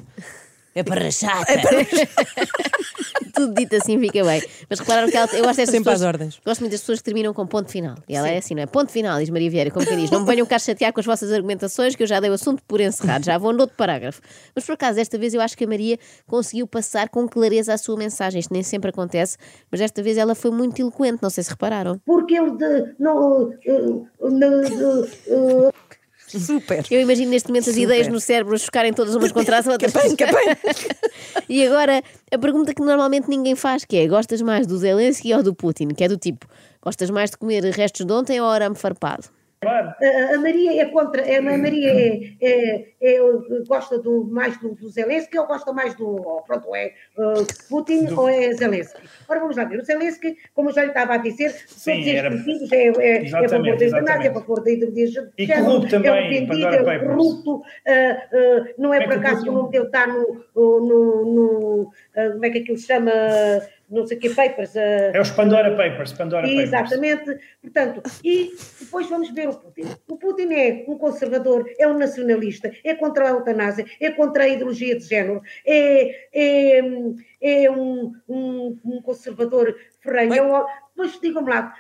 É 0.77 0.83
para 0.85 1.11
chata. 1.11 1.47
Tudo 3.35 3.55
dito 3.55 3.77
assim 3.77 3.99
fica 3.99 4.23
bem. 4.25 4.43
Mas 4.69 4.79
repararam 4.79 5.11
que 5.11 5.17
ela, 5.17 5.27
eu 5.33 5.43
gosto 5.45 5.57
destas 5.57 5.71
Sempre 5.71 5.85
pessoas, 5.91 6.03
às 6.03 6.07
ordens. 6.07 6.41
Gosto 6.45 6.61
muito 6.61 6.73
das 6.73 6.81
pessoas 6.81 6.99
que 6.99 7.05
terminam 7.05 7.33
com 7.35 7.47
ponto 7.47 7.71
final. 7.71 7.95
E 8.09 8.15
ela 8.15 8.29
é 8.29 8.37
assim, 8.39 8.55
não 8.55 8.63
é? 8.63 8.67
Ponto 8.67 8.93
final, 8.93 9.19
diz 9.19 9.31
Maria 9.31 9.51
Vieira, 9.51 9.71
como 9.71 9.87
quem 9.87 9.97
diz. 9.97 10.11
Não 10.11 10.21
me 10.21 10.27
venham 10.27 10.47
cá 10.47 10.59
chatear 10.59 10.93
com 10.93 11.01
as 11.01 11.07
vossas 11.07 11.33
argumentações, 11.33 11.97
que 11.97 12.03
eu 12.03 12.07
já 12.07 12.21
dei 12.21 12.31
o 12.31 12.35
assunto 12.35 12.63
por 12.69 12.81
encerrado, 12.81 13.25
já 13.25 13.39
vou 13.39 13.53
noutro 13.53 13.75
parágrafo. 13.77 14.21
Mas 14.55 14.65
por 14.65 14.73
acaso, 14.73 14.97
desta 14.97 15.17
vez 15.19 15.33
eu 15.35 15.41
acho 15.41 15.57
que 15.57 15.65
a 15.65 15.67
Maria 15.67 15.99
conseguiu 16.27 16.67
passar 16.67 17.09
com 17.09 17.27
clareza 17.29 17.73
a 17.75 17.79
sua 17.79 17.97
mensagem. 17.97 18.39
Isto 18.41 18.53
nem 18.53 18.63
sempre 18.63 18.91
acontece, 18.91 19.39
mas 19.71 19.81
desta 19.81 20.03
vez 20.03 20.19
ela 20.19 20.35
foi 20.35 20.51
muito 20.51 20.81
eloquente, 20.81 21.19
não 21.23 21.31
sei 21.31 21.43
se 21.43 21.51
repararam. 21.51 21.99
Porque 22.05 22.35
ele 22.37 22.51
de, 22.53 22.95
não, 22.99 23.51
eh, 23.53 23.57
eh, 23.67 24.31
de- 24.31 25.09
eh, 25.33 25.73
Super. 26.29 26.85
Eu 26.91 27.01
imagino 27.01 27.31
neste 27.31 27.49
momento 27.49 27.71
as 27.71 27.75
Super. 27.75 27.85
ideias 27.85 28.09
no 28.09 28.21
cérebro 28.21 28.59
chocarem 28.59 28.93
todas 28.93 29.15
umas 29.15 29.33
contra 29.33 29.59
as 29.59 29.67
outras. 29.67 29.93
e 31.49 31.65
agora, 31.65 32.03
a 32.33 32.39
pergunta 32.39 32.75
que 32.75 32.83
normalmente 32.83 33.29
ninguém 33.29 33.55
faz, 33.55 33.85
que 33.85 33.97
é, 33.97 34.07
gostas 34.07 34.43
mais 34.43 34.67
do 34.67 34.77
Zelensky 34.77 35.33
ou 35.35 35.43
do 35.43 35.55
Putin? 35.55 35.89
Que 35.89 36.05
é 36.05 36.09
do 36.09 36.17
tipo, 36.17 36.47
gostas 36.83 37.11
mais 37.11 37.31
de 37.31 37.37
comer 37.37 37.63
restos 37.65 38.05
de 38.05 38.13
ontem 38.13 38.41
ou 38.41 38.49
arame 38.49 38.77
farpado? 38.77 39.36
Claro. 39.61 39.95
A, 40.01 40.35
a 40.35 40.39
Maria 40.39 40.83
é 40.83 40.85
contra, 40.87 41.23
a 41.23 41.41
Maria 41.43 41.91
é, 41.91 42.21
é- 42.43 42.87
é, 43.01 43.19
gosta 43.67 43.99
do, 43.99 44.25
mais 44.25 44.57
do, 44.59 44.75
do 44.75 44.89
Zelensky 44.91 45.39
ou 45.39 45.47
gosta 45.47 45.73
mais 45.73 45.95
do, 45.95 46.43
pronto, 46.47 46.75
é 46.77 46.93
uh, 47.17 47.47
Putin 47.69 48.07
ou 48.15 48.29
é 48.29 48.53
Zelensky? 48.53 49.01
Ora, 49.29 49.41
vamos 49.41 49.57
lá 49.57 49.65
ver, 49.65 49.81
o 49.81 49.85
Zelensky, 49.85 50.37
como 50.55 50.69
eu 50.69 50.75
já 50.75 50.83
lhe 50.83 50.89
estava 50.89 51.15
a 51.15 51.17
dizer, 51.17 51.51
Sim, 51.67 51.93
todos 51.93 52.07
estes 52.07 52.73
era- 52.73 52.83
é, 52.83 52.89
é, 52.99 53.25
é 53.25 53.45
a 53.45 53.49
favor 53.49 53.63
da 53.77 53.85
eutanásia, 53.85 53.87
é 53.87 53.87
a 53.87 53.87
exatamente. 53.87 54.33
favor 54.35 54.63
da 54.63 54.71
ideologia 54.71 55.23
de 55.23 55.31
E 55.39 55.47
género, 55.47 55.65
corrupto 55.67 55.91
também, 55.91 56.11
é 56.11 56.15
um 56.43 56.47
vendido, 56.47 56.91
é 56.91 56.99
corrupto, 56.99 57.63
ah, 57.87 58.23
ah, 58.33 58.65
não 58.79 58.93
é 58.95 58.99
é 58.99 59.05
por 59.05 59.13
acaso 59.15 59.43
que 59.43 59.49
o 59.49 59.53
nome 59.53 59.71
dele 59.71 59.87
está 59.87 60.07
no, 60.07 60.45
no, 60.55 61.25
no- 61.25 61.91
ah, 62.15 62.31
como 62.33 62.45
é 62.45 62.51
que 62.51 62.59
aquilo 62.59 62.77
se 62.79 62.87
chama, 62.87 63.11
não 63.89 64.07
sei 64.07 64.17
que 64.17 64.31
papers, 64.31 64.77
ah, 64.77 65.11
É 65.15 65.21
os 65.21 65.31
Pandora 65.31 65.71
Papers. 65.77 66.13
Pandora 66.13 66.43
Papers. 66.43 66.63
Exatamente. 66.65 67.39
Portanto, 67.63 68.03
e 68.25 68.53
depois 68.81 69.09
vamos 69.09 69.31
ver 69.31 69.49
o 69.49 69.55
Putin. 69.55 69.83
O 70.09 70.17
Putin 70.17 70.53
é 70.53 70.85
um 70.89 70.99
conservador, 70.99 71.69
é 71.79 71.87
um 71.87 71.97
nacionalista, 71.97 72.71
é 72.85 72.95
contra 72.95 73.27
a 73.27 73.31
eutanásia, 73.31 73.87
é 74.01 74.11
contra 74.11 74.45
a 74.45 74.49
ideologia 74.49 74.97
de 74.97 75.05
género, 75.05 75.43
é, 75.65 76.29
é, 76.33 76.81
é 77.41 77.71
um, 77.71 78.13
um, 78.29 78.79
um 78.85 79.03
conservador 79.03 79.75
ferrenho. 80.01 80.35
É 80.35 80.43
um, 80.43 80.65
pois 80.95 81.21
digam-me 81.21 81.51
lá, 81.51 81.75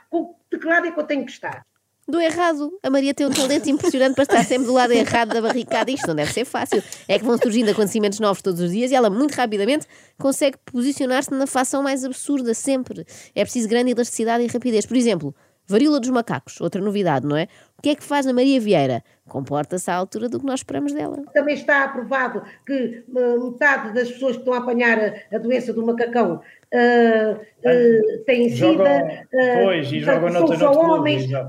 de 0.51 0.59
que 0.59 0.67
lado 0.67 0.87
é 0.87 0.91
que 0.91 1.01
eu 1.01 1.05
tenho 1.05 1.25
que 1.25 1.33
estar? 1.33 1.65
Do 2.09 2.21
errado. 2.21 2.71
A 2.85 2.89
Maria 2.89 3.13
tem 3.13 3.27
um 3.27 3.31
talento 3.31 3.69
impressionante 3.69 4.15
para 4.15 4.23
estar 4.23 4.45
sempre 4.45 4.67
do 4.69 4.73
lado 4.73 4.93
errado 4.93 5.31
da 5.35 5.41
barricada. 5.43 5.91
Isto 5.91 6.07
não 6.07 6.15
deve 6.15 6.33
ser 6.33 6.45
fácil. 6.45 6.81
É 7.09 7.19
que 7.19 7.25
vão 7.25 7.37
surgindo 7.37 7.71
acontecimentos 7.71 8.21
novos 8.21 8.41
todos 8.41 8.61
os 8.61 8.71
dias 8.71 8.93
e 8.93 8.95
ela, 8.95 9.11
muito 9.11 9.35
rapidamente, 9.35 9.87
consegue 10.17 10.57
posicionar-se 10.65 11.33
na 11.33 11.49
fação 11.49 11.83
mais 11.83 12.05
absurda 12.05 12.55
sempre. 12.55 13.05
É 13.35 13.43
preciso 13.43 13.69
grande 13.69 13.91
elasticidade 13.91 14.45
e 14.45 14.47
rapidez. 14.47 14.87
Por 14.87 14.97
exemplo, 14.97 15.35
varíola 15.67 15.99
dos 15.99 16.11
macacos, 16.11 16.61
outra 16.61 16.81
novidade, 16.81 17.27
não 17.27 17.37
é? 17.37 17.49
O 17.77 17.83
que 17.83 17.89
é 17.91 17.95
que 17.97 18.05
faz 18.05 18.25
a 18.25 18.33
Maria 18.33 18.61
Vieira? 18.61 19.03
Comporta-se 19.29 19.91
à 19.91 19.95
altura 19.97 20.29
do 20.29 20.39
que 20.39 20.47
nós 20.47 20.61
esperamos 20.61 20.93
dela. 20.93 21.25
Também 21.35 21.57
está 21.57 21.83
aprovado 21.85 22.41
que 22.65 23.03
ah, 23.17 23.45
metade 23.45 23.93
das 23.93 24.13
pessoas 24.13 24.37
que 24.37 24.43
estão 24.43 24.55
a 24.55 24.59
apanhar 24.59 25.13
a, 25.33 25.39
doença 25.39 25.73
do 25.73 25.85
macacão 25.85 26.41
ah, 26.73 27.37
ah, 27.65 28.23
têm 28.25 28.49
sida. 28.49 29.27
pois, 29.65 29.91
e 29.91 29.99
jogam 29.99 30.31
são 30.31 30.41
noutro- 30.41 30.59
só 30.59 30.73
noutro 30.73 31.03
clube, 31.03 31.41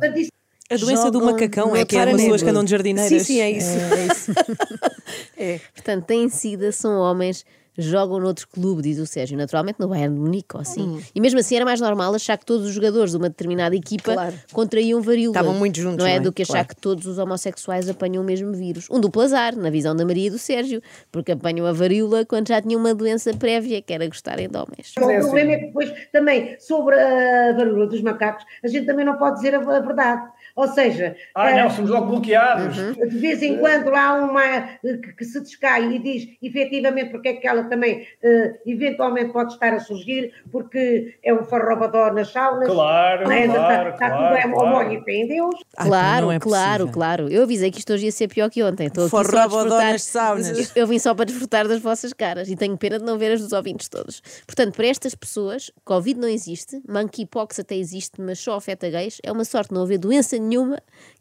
A 0.69 0.75
doença 0.75 1.09
do 1.09 1.21
macacão 1.23 1.75
é 1.75 1.85
que 1.85 1.95
é 1.95 2.03
as 2.03 2.11
pessoas 2.21 2.43
que 2.43 2.49
andam 2.49 2.63
de 2.63 2.71
jardineiras. 2.71 3.09
Sim, 3.09 3.19
sim, 3.19 3.39
é 3.39 3.51
isso. 3.51 3.77
É 3.77 4.05
isso. 4.05 4.33
Portanto, 5.73 6.05
têm 6.05 6.27
sida, 6.29 6.71
são 6.71 6.99
homens, 6.99 7.45
jogam 7.77 8.19
noutro 8.19 8.47
clube, 8.47 8.81
diz 8.81 8.97
o 8.97 9.05
Sérgio, 9.05 9.37
naturalmente 9.37 9.79
no 9.79 9.87
Bayern 9.87 10.15
de 10.15 10.19
Munique 10.19 10.55
ou 10.55 10.61
assim. 10.61 10.99
E 11.13 11.21
mesmo 11.21 11.39
assim 11.39 11.55
era 11.55 11.63
mais 11.63 11.79
normal 11.79 12.13
achar 12.15 12.35
que 12.37 12.45
todos 12.45 12.65
os 12.67 12.73
jogadores 12.73 13.11
de 13.11 13.17
uma 13.17 13.29
determinada 13.29 13.75
equipa 13.75 14.13
Claro. 14.13 14.33
contraíam 14.51 14.99
varíola. 15.01 15.29
Estavam 15.37 15.53
muito 15.53 15.79
juntos, 15.79 15.99
Não 15.99 16.05
é? 16.07 16.15
não 16.15 16.17
é? 16.17 16.19
Do 16.19 16.33
que 16.33 16.41
achar 16.41 16.53
Claro. 16.53 16.67
que 16.69 16.75
todos 16.75 17.05
os 17.05 17.17
homossexuais 17.19 17.87
apanham 17.87 18.23
o 18.23 18.25
mesmo 18.25 18.51
vírus. 18.51 18.87
Um 18.89 18.99
duplo 18.99 19.21
azar, 19.21 19.55
na 19.55 19.69
visão 19.69 19.95
da 19.95 20.03
Maria 20.05 20.25
e 20.27 20.29
do 20.31 20.39
Sérgio, 20.39 20.81
porque 21.11 21.31
apanham 21.33 21.65
a 21.67 21.71
varíola 21.71 22.25
quando 22.25 22.47
já 22.47 22.59
tinham 22.61 22.79
uma 22.81 22.95
doença 22.95 23.31
prévia, 23.37 23.79
que 23.81 23.93
era 23.93 24.07
gostarem 24.07 24.49
de 24.49 24.57
homens. 24.57 24.93
O 24.97 25.01
problema 25.01 25.51
é 25.51 25.57
que 25.59 25.65
depois 25.67 25.93
também, 26.11 26.55
sobre 26.59 26.99
a 26.99 27.53
varíola 27.53 27.85
dos 27.85 28.01
macacos, 28.01 28.43
a 28.63 28.67
gente 28.67 28.85
também 28.87 29.05
não 29.05 29.17
pode 29.17 29.35
dizer 29.35 29.53
a 29.53 29.59
verdade. 29.59 30.27
Ou 30.57 30.67
seja, 30.67 31.15
Ah, 31.35 31.51
eh, 31.51 31.63
não, 31.63 31.69
somos 31.69 31.91
logo 31.91 32.07
bloqueados. 32.07 32.75
de 32.75 33.17
vez 33.19 33.43
em 33.43 33.57
quando 33.59 33.91
lá 33.91 34.07
há 34.07 34.13
uma 34.15 34.43
eh, 34.43 34.97
que, 35.15 35.23
se 35.23 35.39
descai 35.39 35.93
e 35.93 35.99
diz 35.99 36.27
efetivamente 36.41 37.11
porque 37.11 37.29
é 37.29 37.33
que 37.33 37.47
ela 37.47 37.65
também 37.65 38.07
eh, 38.23 38.55
eventualmente 38.65 39.31
pode 39.31 39.53
estar 39.53 39.71
a 39.75 39.79
surgir, 39.79 40.33
porque 40.51 41.15
é 41.23 41.31
um 41.31 41.43
farrobador 41.43 42.11
nas 42.11 42.29
saunas. 42.31 42.67
Claro, 42.67 43.31
é? 43.31 43.45
claro, 43.47 43.89
está, 43.89 43.89
está 43.89 44.09
claro, 44.09 44.35
tudo 44.35 44.35
é 44.35 44.53
claro. 44.53 44.93
e 44.93 45.03
fé 45.03 45.11
em 45.11 45.27
Deus. 45.27 45.55
Ah, 45.77 45.85
Claro, 45.85 46.25
não 46.25 46.31
é 46.31 46.39
claro, 46.39 46.87
claro. 46.87 47.29
Eu 47.29 47.43
avisei 47.43 47.69
que 47.69 47.77
isto 47.77 47.93
hoje 47.93 48.05
ia 48.05 48.11
ser 48.11 48.27
pior 48.27 48.49
que 48.49 48.63
ontem. 48.63 48.87
Estou 48.87 49.07
desfrutar. 49.07 49.91
nas 49.91 50.03
saunas. 50.03 50.75
Eu 50.75 50.87
vim 50.87 50.97
só 50.97 51.13
para 51.13 51.25
desfrutar 51.25 51.67
das 51.67 51.81
vossas 51.81 52.13
caras 52.13 52.49
e 52.49 52.55
tenho 52.55 52.75
pena 52.75 52.97
de 52.97 53.05
não 53.05 53.17
ver 53.17 53.33
as 53.33 53.41
dos 53.41 53.53
ouvintes 53.53 53.87
todos. 53.87 54.23
Portanto, 54.47 54.75
para 54.75 54.87
estas 54.87 55.13
pessoas, 55.13 55.71
Covid 55.85 56.19
não 56.19 56.27
existe, 56.27 56.81
monkeypox 56.89 57.59
até 57.59 57.75
existe, 57.75 58.19
mas 58.19 58.39
só 58.39 58.55
afeta 58.55 58.89
gays. 58.89 59.19
É 59.23 59.31
uma 59.31 59.45
sorte 59.45 59.71
não 59.71 59.83
haver 59.83 59.99
doença 59.99 60.35
nenhuma 60.35 60.46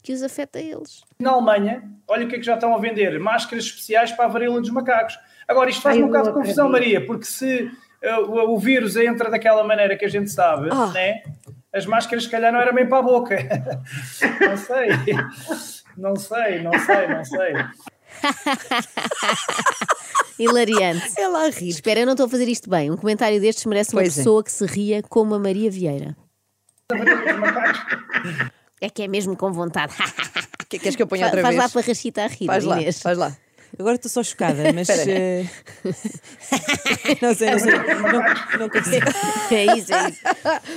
que 0.02 0.12
os 0.12 0.22
afeta 0.22 0.58
a 0.58 0.62
eles. 0.62 1.02
Na 1.18 1.30
Alemanha, 1.32 1.82
olha 2.08 2.26
o 2.26 2.28
que 2.28 2.36
é 2.36 2.38
que 2.38 2.44
já 2.44 2.54
estão 2.54 2.74
a 2.74 2.78
vender: 2.78 3.18
máscaras 3.18 3.64
especiais 3.64 4.12
para 4.12 4.26
a 4.26 4.28
varíola 4.28 4.60
dos 4.60 4.70
macacos. 4.70 5.18
Agora, 5.48 5.70
isto 5.70 5.82
faz 5.82 5.96
Ai, 5.96 6.02
um 6.02 6.06
bocado 6.06 6.28
de 6.28 6.34
confusão. 6.34 6.68
Maria, 6.68 7.04
porque 7.06 7.24
se 7.24 7.70
uh, 8.04 8.50
o, 8.50 8.58
vírus 8.58 8.96
entra 8.96 9.30
daquela 9.30 9.62
maneira 9.64 9.96
que 9.96 10.04
a 10.04 10.08
gente 10.08 10.30
sabe, 10.30 10.68
Ah. 10.72 10.88
né? 10.92 11.22
as 11.72 11.86
máscaras, 11.86 12.24
se 12.24 12.30
calhar, 12.30 12.52
não 12.52 12.60
eram 12.60 12.74
bem 12.74 12.88
para 12.88 12.98
a 12.98 13.02
boca. 13.02 13.36
não 14.40 14.56
sei. 14.56 14.88
Não 15.96 16.16
sei, 16.16 16.62
não 16.62 16.72
sei, 16.78 17.06
não 17.08 17.24
sei. 17.24 17.52
Hilariante. 20.38 21.12
É 21.18 21.28
lá 21.28 21.46
a 21.46 21.50
rir. 21.50 21.68
Espera, 21.68 22.00
eu 22.00 22.06
não 22.06 22.12
estou 22.14 22.26
a 22.26 22.30
fazer 22.30 22.48
isto 22.48 22.68
bem. 22.68 22.90
Um 22.90 22.96
comentário 22.96 23.40
destes 23.40 23.64
merece 23.66 23.94
uma 23.94 24.02
Pois 24.02 24.14
é. 24.14 24.16
pessoa 24.20 24.42
que 24.42 24.52
se 24.52 24.64
ria 24.66 25.02
como 25.02 25.34
a 25.34 25.38
Maria 25.38 25.70
Vieira. 25.70 26.16
É 28.80 28.90
que 28.90 29.02
é 29.02 29.08
mesmo 29.08 29.36
com 29.36 29.52
vontade. 29.52 29.92
Que- 30.68 30.80
Queres 30.80 30.96
que 30.96 31.02
eu 31.02 31.06
ponha 31.06 31.26
outra 31.26 31.42
Faz 31.42 31.54
vez? 31.54 31.64
lá 31.64 31.70
para 31.70 31.80
a 31.80 31.84
Rachita 31.84 32.22
a 32.24 32.26
rir, 32.26 32.46
Faz 32.46 32.64
lá, 32.64 32.80
Inês. 32.80 33.00
faz 33.00 33.16
lá. 33.16 33.36
Agora 33.78 33.94
estou 33.94 34.10
só 34.10 34.20
chocada, 34.22 34.64
mas. 34.74 34.88
Eh, 34.90 35.44
não 37.22 37.34
sei, 37.34 37.50
não 37.50 37.58
sei. 37.58 37.72
Não, 37.72 38.58
não 38.60 38.68
consigo. 38.68 39.06
É 39.52 39.76
isso, 39.76 39.92
é 39.94 40.08
isso. 40.10 40.20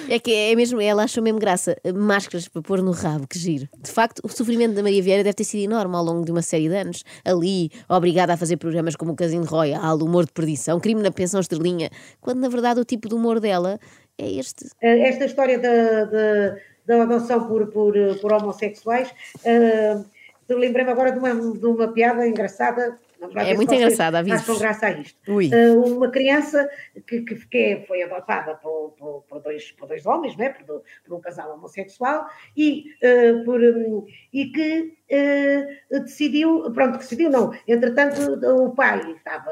É 0.09 0.19
que 0.19 0.31
é 0.31 0.55
mesmo, 0.55 0.79
ela 0.81 1.03
achou 1.03 1.23
mesmo 1.23 1.39
graça. 1.39 1.75
Máscaras 1.95 2.47
para 2.47 2.61
pôr 2.61 2.81
no 2.81 2.91
rabo, 2.91 3.27
que 3.27 3.37
giro. 3.39 3.67
De 3.81 3.89
facto, 3.91 4.19
o 4.23 4.29
sofrimento 4.29 4.73
da 4.75 4.83
Maria 4.83 5.01
Vieira 5.01 5.23
deve 5.23 5.33
ter 5.33 5.43
sido 5.43 5.61
enorme 5.63 5.95
ao 5.95 6.03
longo 6.03 6.23
de 6.25 6.31
uma 6.31 6.41
série 6.41 6.69
de 6.69 6.75
anos. 6.75 7.03
Ali, 7.25 7.71
obrigada 7.87 8.33
a 8.33 8.37
fazer 8.37 8.57
programas 8.57 8.95
como 8.95 9.13
o 9.13 9.15
Casino 9.15 9.45
Royal, 9.45 9.97
o 9.97 10.05
humor 10.05 10.25
de 10.25 10.31
perdição, 10.33 10.79
crime 10.79 11.01
na 11.01 11.11
pensão 11.11 11.39
estrelinha, 11.39 11.89
quando 12.21 12.39
na 12.39 12.49
verdade 12.49 12.79
o 12.79 12.85
tipo 12.85 13.07
de 13.09 13.15
humor 13.15 13.39
dela 13.39 13.79
é 14.17 14.29
este. 14.33 14.65
Eh, 14.81 15.09
esta 15.09 15.25
história 15.25 15.57
da, 15.59 16.05
da, 16.05 16.55
da 16.89 17.03
adoção 17.03 17.47
por, 17.47 17.67
por, 17.67 17.93
por 18.19 18.33
homossexuais, 18.33 19.11
uh, 19.45 20.03
lembrei-me 20.49 20.89
agora 20.89 21.11
de 21.11 21.19
uma, 21.19 21.35
de 21.35 21.65
uma 21.67 21.87
piada 21.93 22.27
engraçada. 22.27 22.99
É 23.35 23.53
muito 23.53 23.69
vocês 23.69 23.81
engraçada, 23.81 24.19
aviso-vos. 24.19 24.49
Acham 24.49 24.59
graça 24.59 24.85
a 24.87 24.91
isto. 24.91 25.19
Ui. 25.33 25.49
Eh, 25.53 25.71
uma 25.71 26.09
criança 26.09 26.69
que, 27.05 27.21
que, 27.21 27.35
que 27.47 27.83
foi 27.85 28.01
adotada 28.01 28.55
por, 28.55 28.91
por, 28.97 29.23
por 29.27 29.41
dois, 29.41 29.71
por 29.73 29.89
dois 29.89 30.05
homens, 30.05 30.37
né? 30.37 30.49
por, 30.49 30.81
por 31.05 31.17
um 31.17 31.19
casal 31.19 31.53
homossexual, 31.53 32.27
e, 32.55 32.85
eh, 33.01 33.33
por, 33.43 33.59
hum, 33.59 34.05
e 34.31 34.45
que 34.45 34.97
eh, 35.09 35.67
decidiu, 35.89 36.71
pronto, 36.71 36.97
decidiu 36.97 37.29
não, 37.29 37.51
entretanto 37.67 38.39
o 38.63 38.71
pai 38.71 39.01
estava 39.11 39.51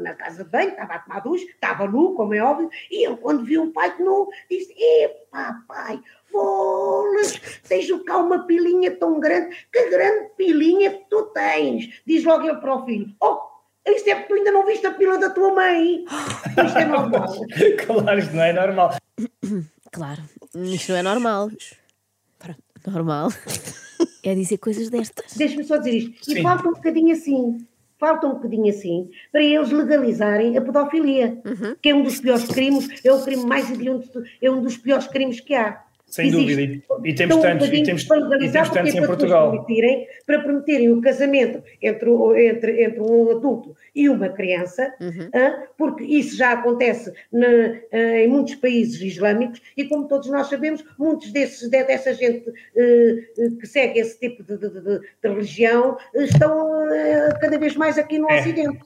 na 0.00 0.14
casa 0.14 0.42
de 0.42 0.50
banho, 0.50 0.70
estava 0.70 0.94
a 0.94 0.98
tomar 0.98 1.20
ducha, 1.20 1.44
estava 1.44 1.86
nu, 1.86 2.14
como 2.14 2.34
é 2.34 2.42
óbvio, 2.42 2.68
e 2.90 3.06
ele 3.06 3.16
quando 3.18 3.44
viu 3.44 3.64
o 3.64 3.72
pai 3.72 3.94
nu, 4.00 4.28
disse, 4.50 4.74
epá 4.76 5.62
pai, 5.68 6.00
bolas, 6.36 7.40
tens 7.68 7.88
cá 8.04 8.18
uma 8.18 8.46
pilinha 8.46 8.90
tão 8.96 9.18
grande, 9.18 9.56
que 9.72 9.90
grande 9.90 10.30
pilinha 10.36 10.90
que 10.90 11.04
tu 11.08 11.22
tens, 11.34 12.00
diz 12.06 12.24
logo 12.24 12.46
ele 12.46 12.58
para 12.58 12.76
o 12.76 12.84
filho, 12.84 13.14
oh, 13.20 13.40
isto 13.86 14.08
é 14.08 14.14
porque 14.14 14.28
tu 14.28 14.34
ainda 14.34 14.52
não 14.52 14.66
viste 14.66 14.86
a 14.86 14.92
pila 14.92 15.18
da 15.18 15.30
tua 15.30 15.54
mãe, 15.54 16.04
isto 16.66 16.78
é 16.78 16.84
normal. 16.84 17.34
Claro, 17.86 18.18
isto 18.18 18.34
não 18.34 18.42
é 18.42 18.52
normal. 18.52 18.96
Claro, 19.92 20.22
isto 20.54 20.92
não 20.92 20.98
é 20.98 21.02
normal. 21.02 21.50
Normal 22.86 23.30
é 24.22 24.34
dizer 24.34 24.58
coisas 24.58 24.90
destas. 24.90 25.34
Deixa-me 25.36 25.64
só 25.64 25.76
dizer 25.76 25.96
isto. 25.96 26.30
E 26.30 26.34
Sim. 26.34 26.42
falta 26.42 26.68
um 26.68 26.72
bocadinho 26.72 27.12
assim. 27.12 27.66
Falta 27.98 28.26
um 28.26 28.34
bocadinho 28.34 28.68
assim 28.68 29.10
para 29.32 29.42
eles 29.42 29.70
legalizarem 29.70 30.56
a 30.58 30.60
pedofilia, 30.60 31.40
que 31.80 31.88
é 31.88 31.94
um 31.94 32.02
dos 32.02 32.20
piores 32.20 32.44
crimes, 32.44 33.00
é 33.02 33.10
o 33.10 33.22
crime 33.22 33.46
mais 33.46 33.70
hediondo, 33.70 34.04
é 34.42 34.50
um 34.50 34.60
dos 34.60 34.76
piores 34.76 35.06
crimes 35.06 35.40
que 35.40 35.54
há. 35.54 35.82
Sem 36.08 36.28
Existe. 36.28 36.40
dúvida. 36.54 36.62
E- 36.62 37.10
e 37.10 37.14
temos 37.14 37.36
Então, 37.36 37.38
um 37.38 37.42
tantos- 37.42 37.66
e 37.66 37.70
bocadinho 37.70 37.84
temos- 37.86 38.02
e 38.04 38.06
temos 38.52 38.70
tantos 38.70 38.94
em 38.94 38.98
é 38.98 39.00
para 39.00 39.00
depois 39.00 39.06
Portugal. 39.06 39.50
Permitirem, 39.50 40.08
para 40.24 40.38
permitirem 40.40 40.92
o 40.92 41.00
casamento 41.00 41.62
entre, 41.82 42.08
o- 42.08 42.36
entre, 42.36 42.84
entre 42.84 43.00
um 43.00 43.30
adulto 43.32 43.74
e 43.94 44.08
uma 44.08 44.28
criança, 44.28 44.94
hã? 45.34 45.64
porque 45.76 46.04
isso 46.04 46.36
já 46.36 46.52
acontece 46.52 47.12
na- 47.32 47.74
em 48.20 48.28
muitos 48.28 48.54
países 48.54 49.00
islâmicos 49.00 49.60
e, 49.76 49.84
como 49.84 50.06
todos 50.06 50.28
nós 50.30 50.46
sabemos, 50.48 50.84
muitos 50.96 51.32
desses, 51.32 51.68
de- 51.68 51.84
dessa 51.84 52.14
gente 52.14 52.52
que 53.60 53.66
segue 53.66 53.98
esse 53.98 54.18
tipo 54.18 54.42
de, 54.44 54.56
de- 54.56 54.70
de- 54.80 55.00
de 55.00 55.28
religião 55.28 55.96
estão 56.14 56.86
cada 57.40 57.58
vez 57.58 57.74
mais 57.76 57.98
aqui 57.98 58.18
no 58.18 58.30
É. 58.30 58.40
Ocidente. 58.40 58.78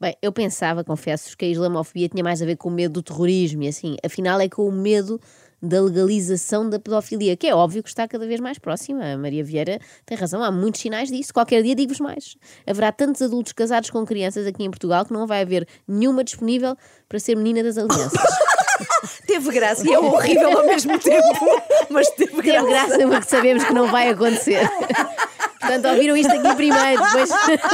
Bem, 0.00 0.14
eu 0.20 0.30
pensava, 0.32 0.84
confesso, 0.84 1.34
que 1.38 1.44
a 1.44 1.48
islamofobia 1.48 2.08
tinha 2.08 2.22
mais 2.22 2.42
a 2.42 2.44
ver 2.44 2.56
com 2.56 2.68
o 2.68 2.72
medo 2.72 2.94
do 2.94 3.02
terrorismo 3.02 3.62
e 3.62 3.68
assim. 3.68 3.96
Afinal, 4.04 4.38
é 4.40 4.48
com 4.48 4.62
o 4.68 4.72
medo 4.72 5.18
da 5.62 5.80
legalização 5.80 6.68
da 6.68 6.78
pedofilia, 6.78 7.36
que 7.36 7.46
é 7.46 7.54
óbvio 7.54 7.82
que 7.82 7.88
está 7.88 8.06
cada 8.06 8.26
vez 8.26 8.40
mais 8.40 8.58
próxima. 8.58 9.04
A 9.12 9.18
Maria 9.18 9.42
Vieira 9.42 9.78
tem 10.04 10.16
razão, 10.16 10.42
há 10.42 10.50
muitos 10.50 10.80
sinais 10.80 11.08
disso. 11.10 11.32
Qualquer 11.32 11.62
dia 11.62 11.74
digo-vos 11.74 12.00
mais. 12.00 12.36
Haverá 12.66 12.92
tantos 12.92 13.22
adultos 13.22 13.52
casados 13.52 13.90
com 13.90 14.04
crianças 14.04 14.46
aqui 14.46 14.64
em 14.64 14.70
Portugal 14.70 15.04
que 15.04 15.12
não 15.12 15.26
vai 15.26 15.42
haver 15.42 15.66
nenhuma 15.88 16.22
disponível 16.22 16.76
para 17.08 17.18
ser 17.18 17.36
menina 17.36 17.62
das 17.62 17.78
alianças. 17.78 18.12
Teve 19.26 19.50
graça 19.52 19.88
e 19.88 19.92
é 19.92 19.98
horrível 19.98 20.58
ao 20.58 20.66
mesmo 20.66 20.98
tempo, 20.98 21.62
mas 21.88 22.08
teve 22.10 22.30
Teve 22.32 22.42
graça. 22.42 22.66
graça 22.66 23.08
porque 23.08 23.28
sabemos 23.28 23.64
que 23.64 23.72
não 23.72 23.90
vai 23.90 24.10
acontecer. 24.10 24.60
Portanto, 25.60 25.88
ouviram 25.88 26.16
isto 26.16 26.32
aqui 26.32 26.54
primeiro, 26.54 27.02
depois 27.02 27.30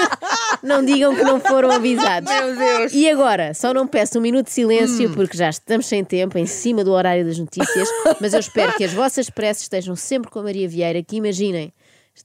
não 0.63 0.85
digam 0.85 1.15
que 1.15 1.23
não 1.23 1.41
foram 1.41 1.71
avisados. 1.71 2.31
Meu 2.31 2.57
Deus. 2.57 2.93
E 2.93 3.09
agora, 3.11 3.55
só 3.55 3.73
não 3.75 3.87
peço 3.87 4.19
um 4.19 4.23
minuto 4.23 4.47
de 4.47 4.53
silêncio 4.53 5.11
porque 5.15 5.37
já 5.37 5.49
estamos 5.51 5.87
sem 5.87 6.05
tempo, 6.05 6.39
em 6.39 6.47
cima 6.47 6.85
do 6.85 6.93
horário 6.93 7.25
das 7.25 7.39
notícias, 7.39 7.89
mas 8.21 8.33
eu 8.35 8.41
espero 8.41 8.73
que 8.75 8.85
as 8.85 8.93
vossas 8.93 9.29
preces 9.29 9.65
estejam 9.65 9.97
sempre 9.97 10.31
com 10.31 10.39
a 10.39 10.43
Maria 10.45 10.69
Vieira, 10.69 11.03
que 11.03 11.17
imaginem, 11.17 11.73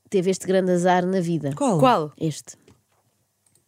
teve 0.10 0.30
este 0.32 0.46
grande 0.46 0.72
azar 0.72 1.06
na 1.06 1.20
vida. 1.20 1.52
Qual? 1.56 1.80
Qual? 1.80 2.12
Este. 2.20 2.56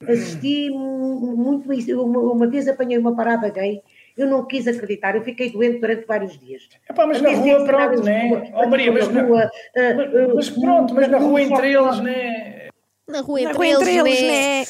Assisti 0.07 0.69
mu- 0.69 1.35
muito 1.35 1.71
isso. 1.73 1.99
Uma, 2.01 2.19
uma 2.19 2.47
vez 2.47 2.67
apanhei 2.67 2.97
uma 2.97 3.15
parada 3.15 3.49
gay, 3.49 3.81
eu 4.19 4.27
não 4.27 4.45
quis 4.45 4.67
acreditar, 4.67 5.15
eu 5.15 5.23
fiquei 5.23 5.49
doente 5.51 5.79
durante 5.79 6.05
vários 6.05 6.37
dias. 6.39 6.63
Epá, 6.89 7.05
mas 7.07 7.21
na 7.21 7.29
rua, 7.31 7.65
pronto, 7.65 8.03
né? 8.03 8.51
Oh, 8.55 8.67
Maria, 8.67 8.91
mas 8.91 9.07
na- 9.11 9.23
rua, 9.23 9.43
ah, 9.77 9.93
Mas, 9.95 10.33
mas 10.35 10.49
pronto, 10.49 10.93
mas 10.93 11.07
na 11.07 11.17
rua 11.17 11.41
entre 11.41 11.73
eles, 11.73 11.99
né? 11.99 12.67
Na 13.07 13.21
rua 13.21 13.41
Na 13.41 13.49
entre, 13.49 13.57
rua 13.57 13.65
eles, 13.67 13.87
entre 13.87 14.09
eles, 14.09 14.21
né? 14.21 14.59
né? 14.61 14.65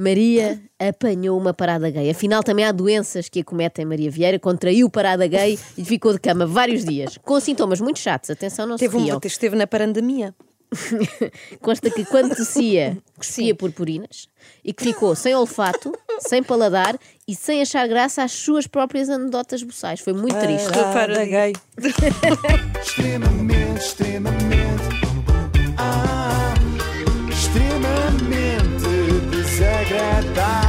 Maria 0.00 0.60
apanhou 0.78 1.36
uma 1.36 1.52
parada 1.52 1.90
gay. 1.90 2.08
Afinal, 2.10 2.42
também 2.44 2.64
há 2.64 2.70
doenças 2.70 3.28
que 3.28 3.40
acometem 3.40 3.84
Maria 3.84 4.08
Vieira. 4.10 4.38
Contraiu 4.38 4.88
parada 4.88 5.26
gay 5.26 5.58
e 5.76 5.84
ficou 5.84 6.12
de 6.12 6.20
cama 6.20 6.46
vários 6.46 6.84
dias, 6.84 7.18
com 7.18 7.40
sintomas 7.40 7.80
muito 7.80 7.98
chatos. 7.98 8.30
Atenção, 8.30 8.64
não 8.64 8.76
Teve 8.76 8.96
se 8.96 9.04
riam. 9.04 9.16
um, 9.16 9.26
esteve 9.26 9.56
na 9.56 9.66
pandemia. 9.66 10.32
consta 11.60 11.90
que 11.90 12.04
quando 12.04 12.34
tossia, 12.34 12.98
cuspia 13.16 13.54
purpurinas 13.54 14.28
e 14.64 14.72
que 14.72 14.84
ficou 14.84 15.14
sem 15.14 15.34
olfato, 15.34 15.92
sem 16.20 16.42
paladar 16.42 16.98
e 17.26 17.34
sem 17.34 17.62
achar 17.62 17.86
graça 17.88 18.22
às 18.22 18.32
suas 18.32 18.66
próprias 18.66 19.08
anedotas 19.08 19.62
buçais. 19.62 20.00
Foi 20.00 20.12
muito 20.12 20.38
triste. 20.38 20.66
Estou 20.66 20.92
para 20.92 21.24
gay. 21.24 21.52
extremamente, 22.82 23.80
extremamente. 23.80 24.88
Ah, 25.78 26.54
extremamente 27.30 28.86
desagradável. 29.30 30.67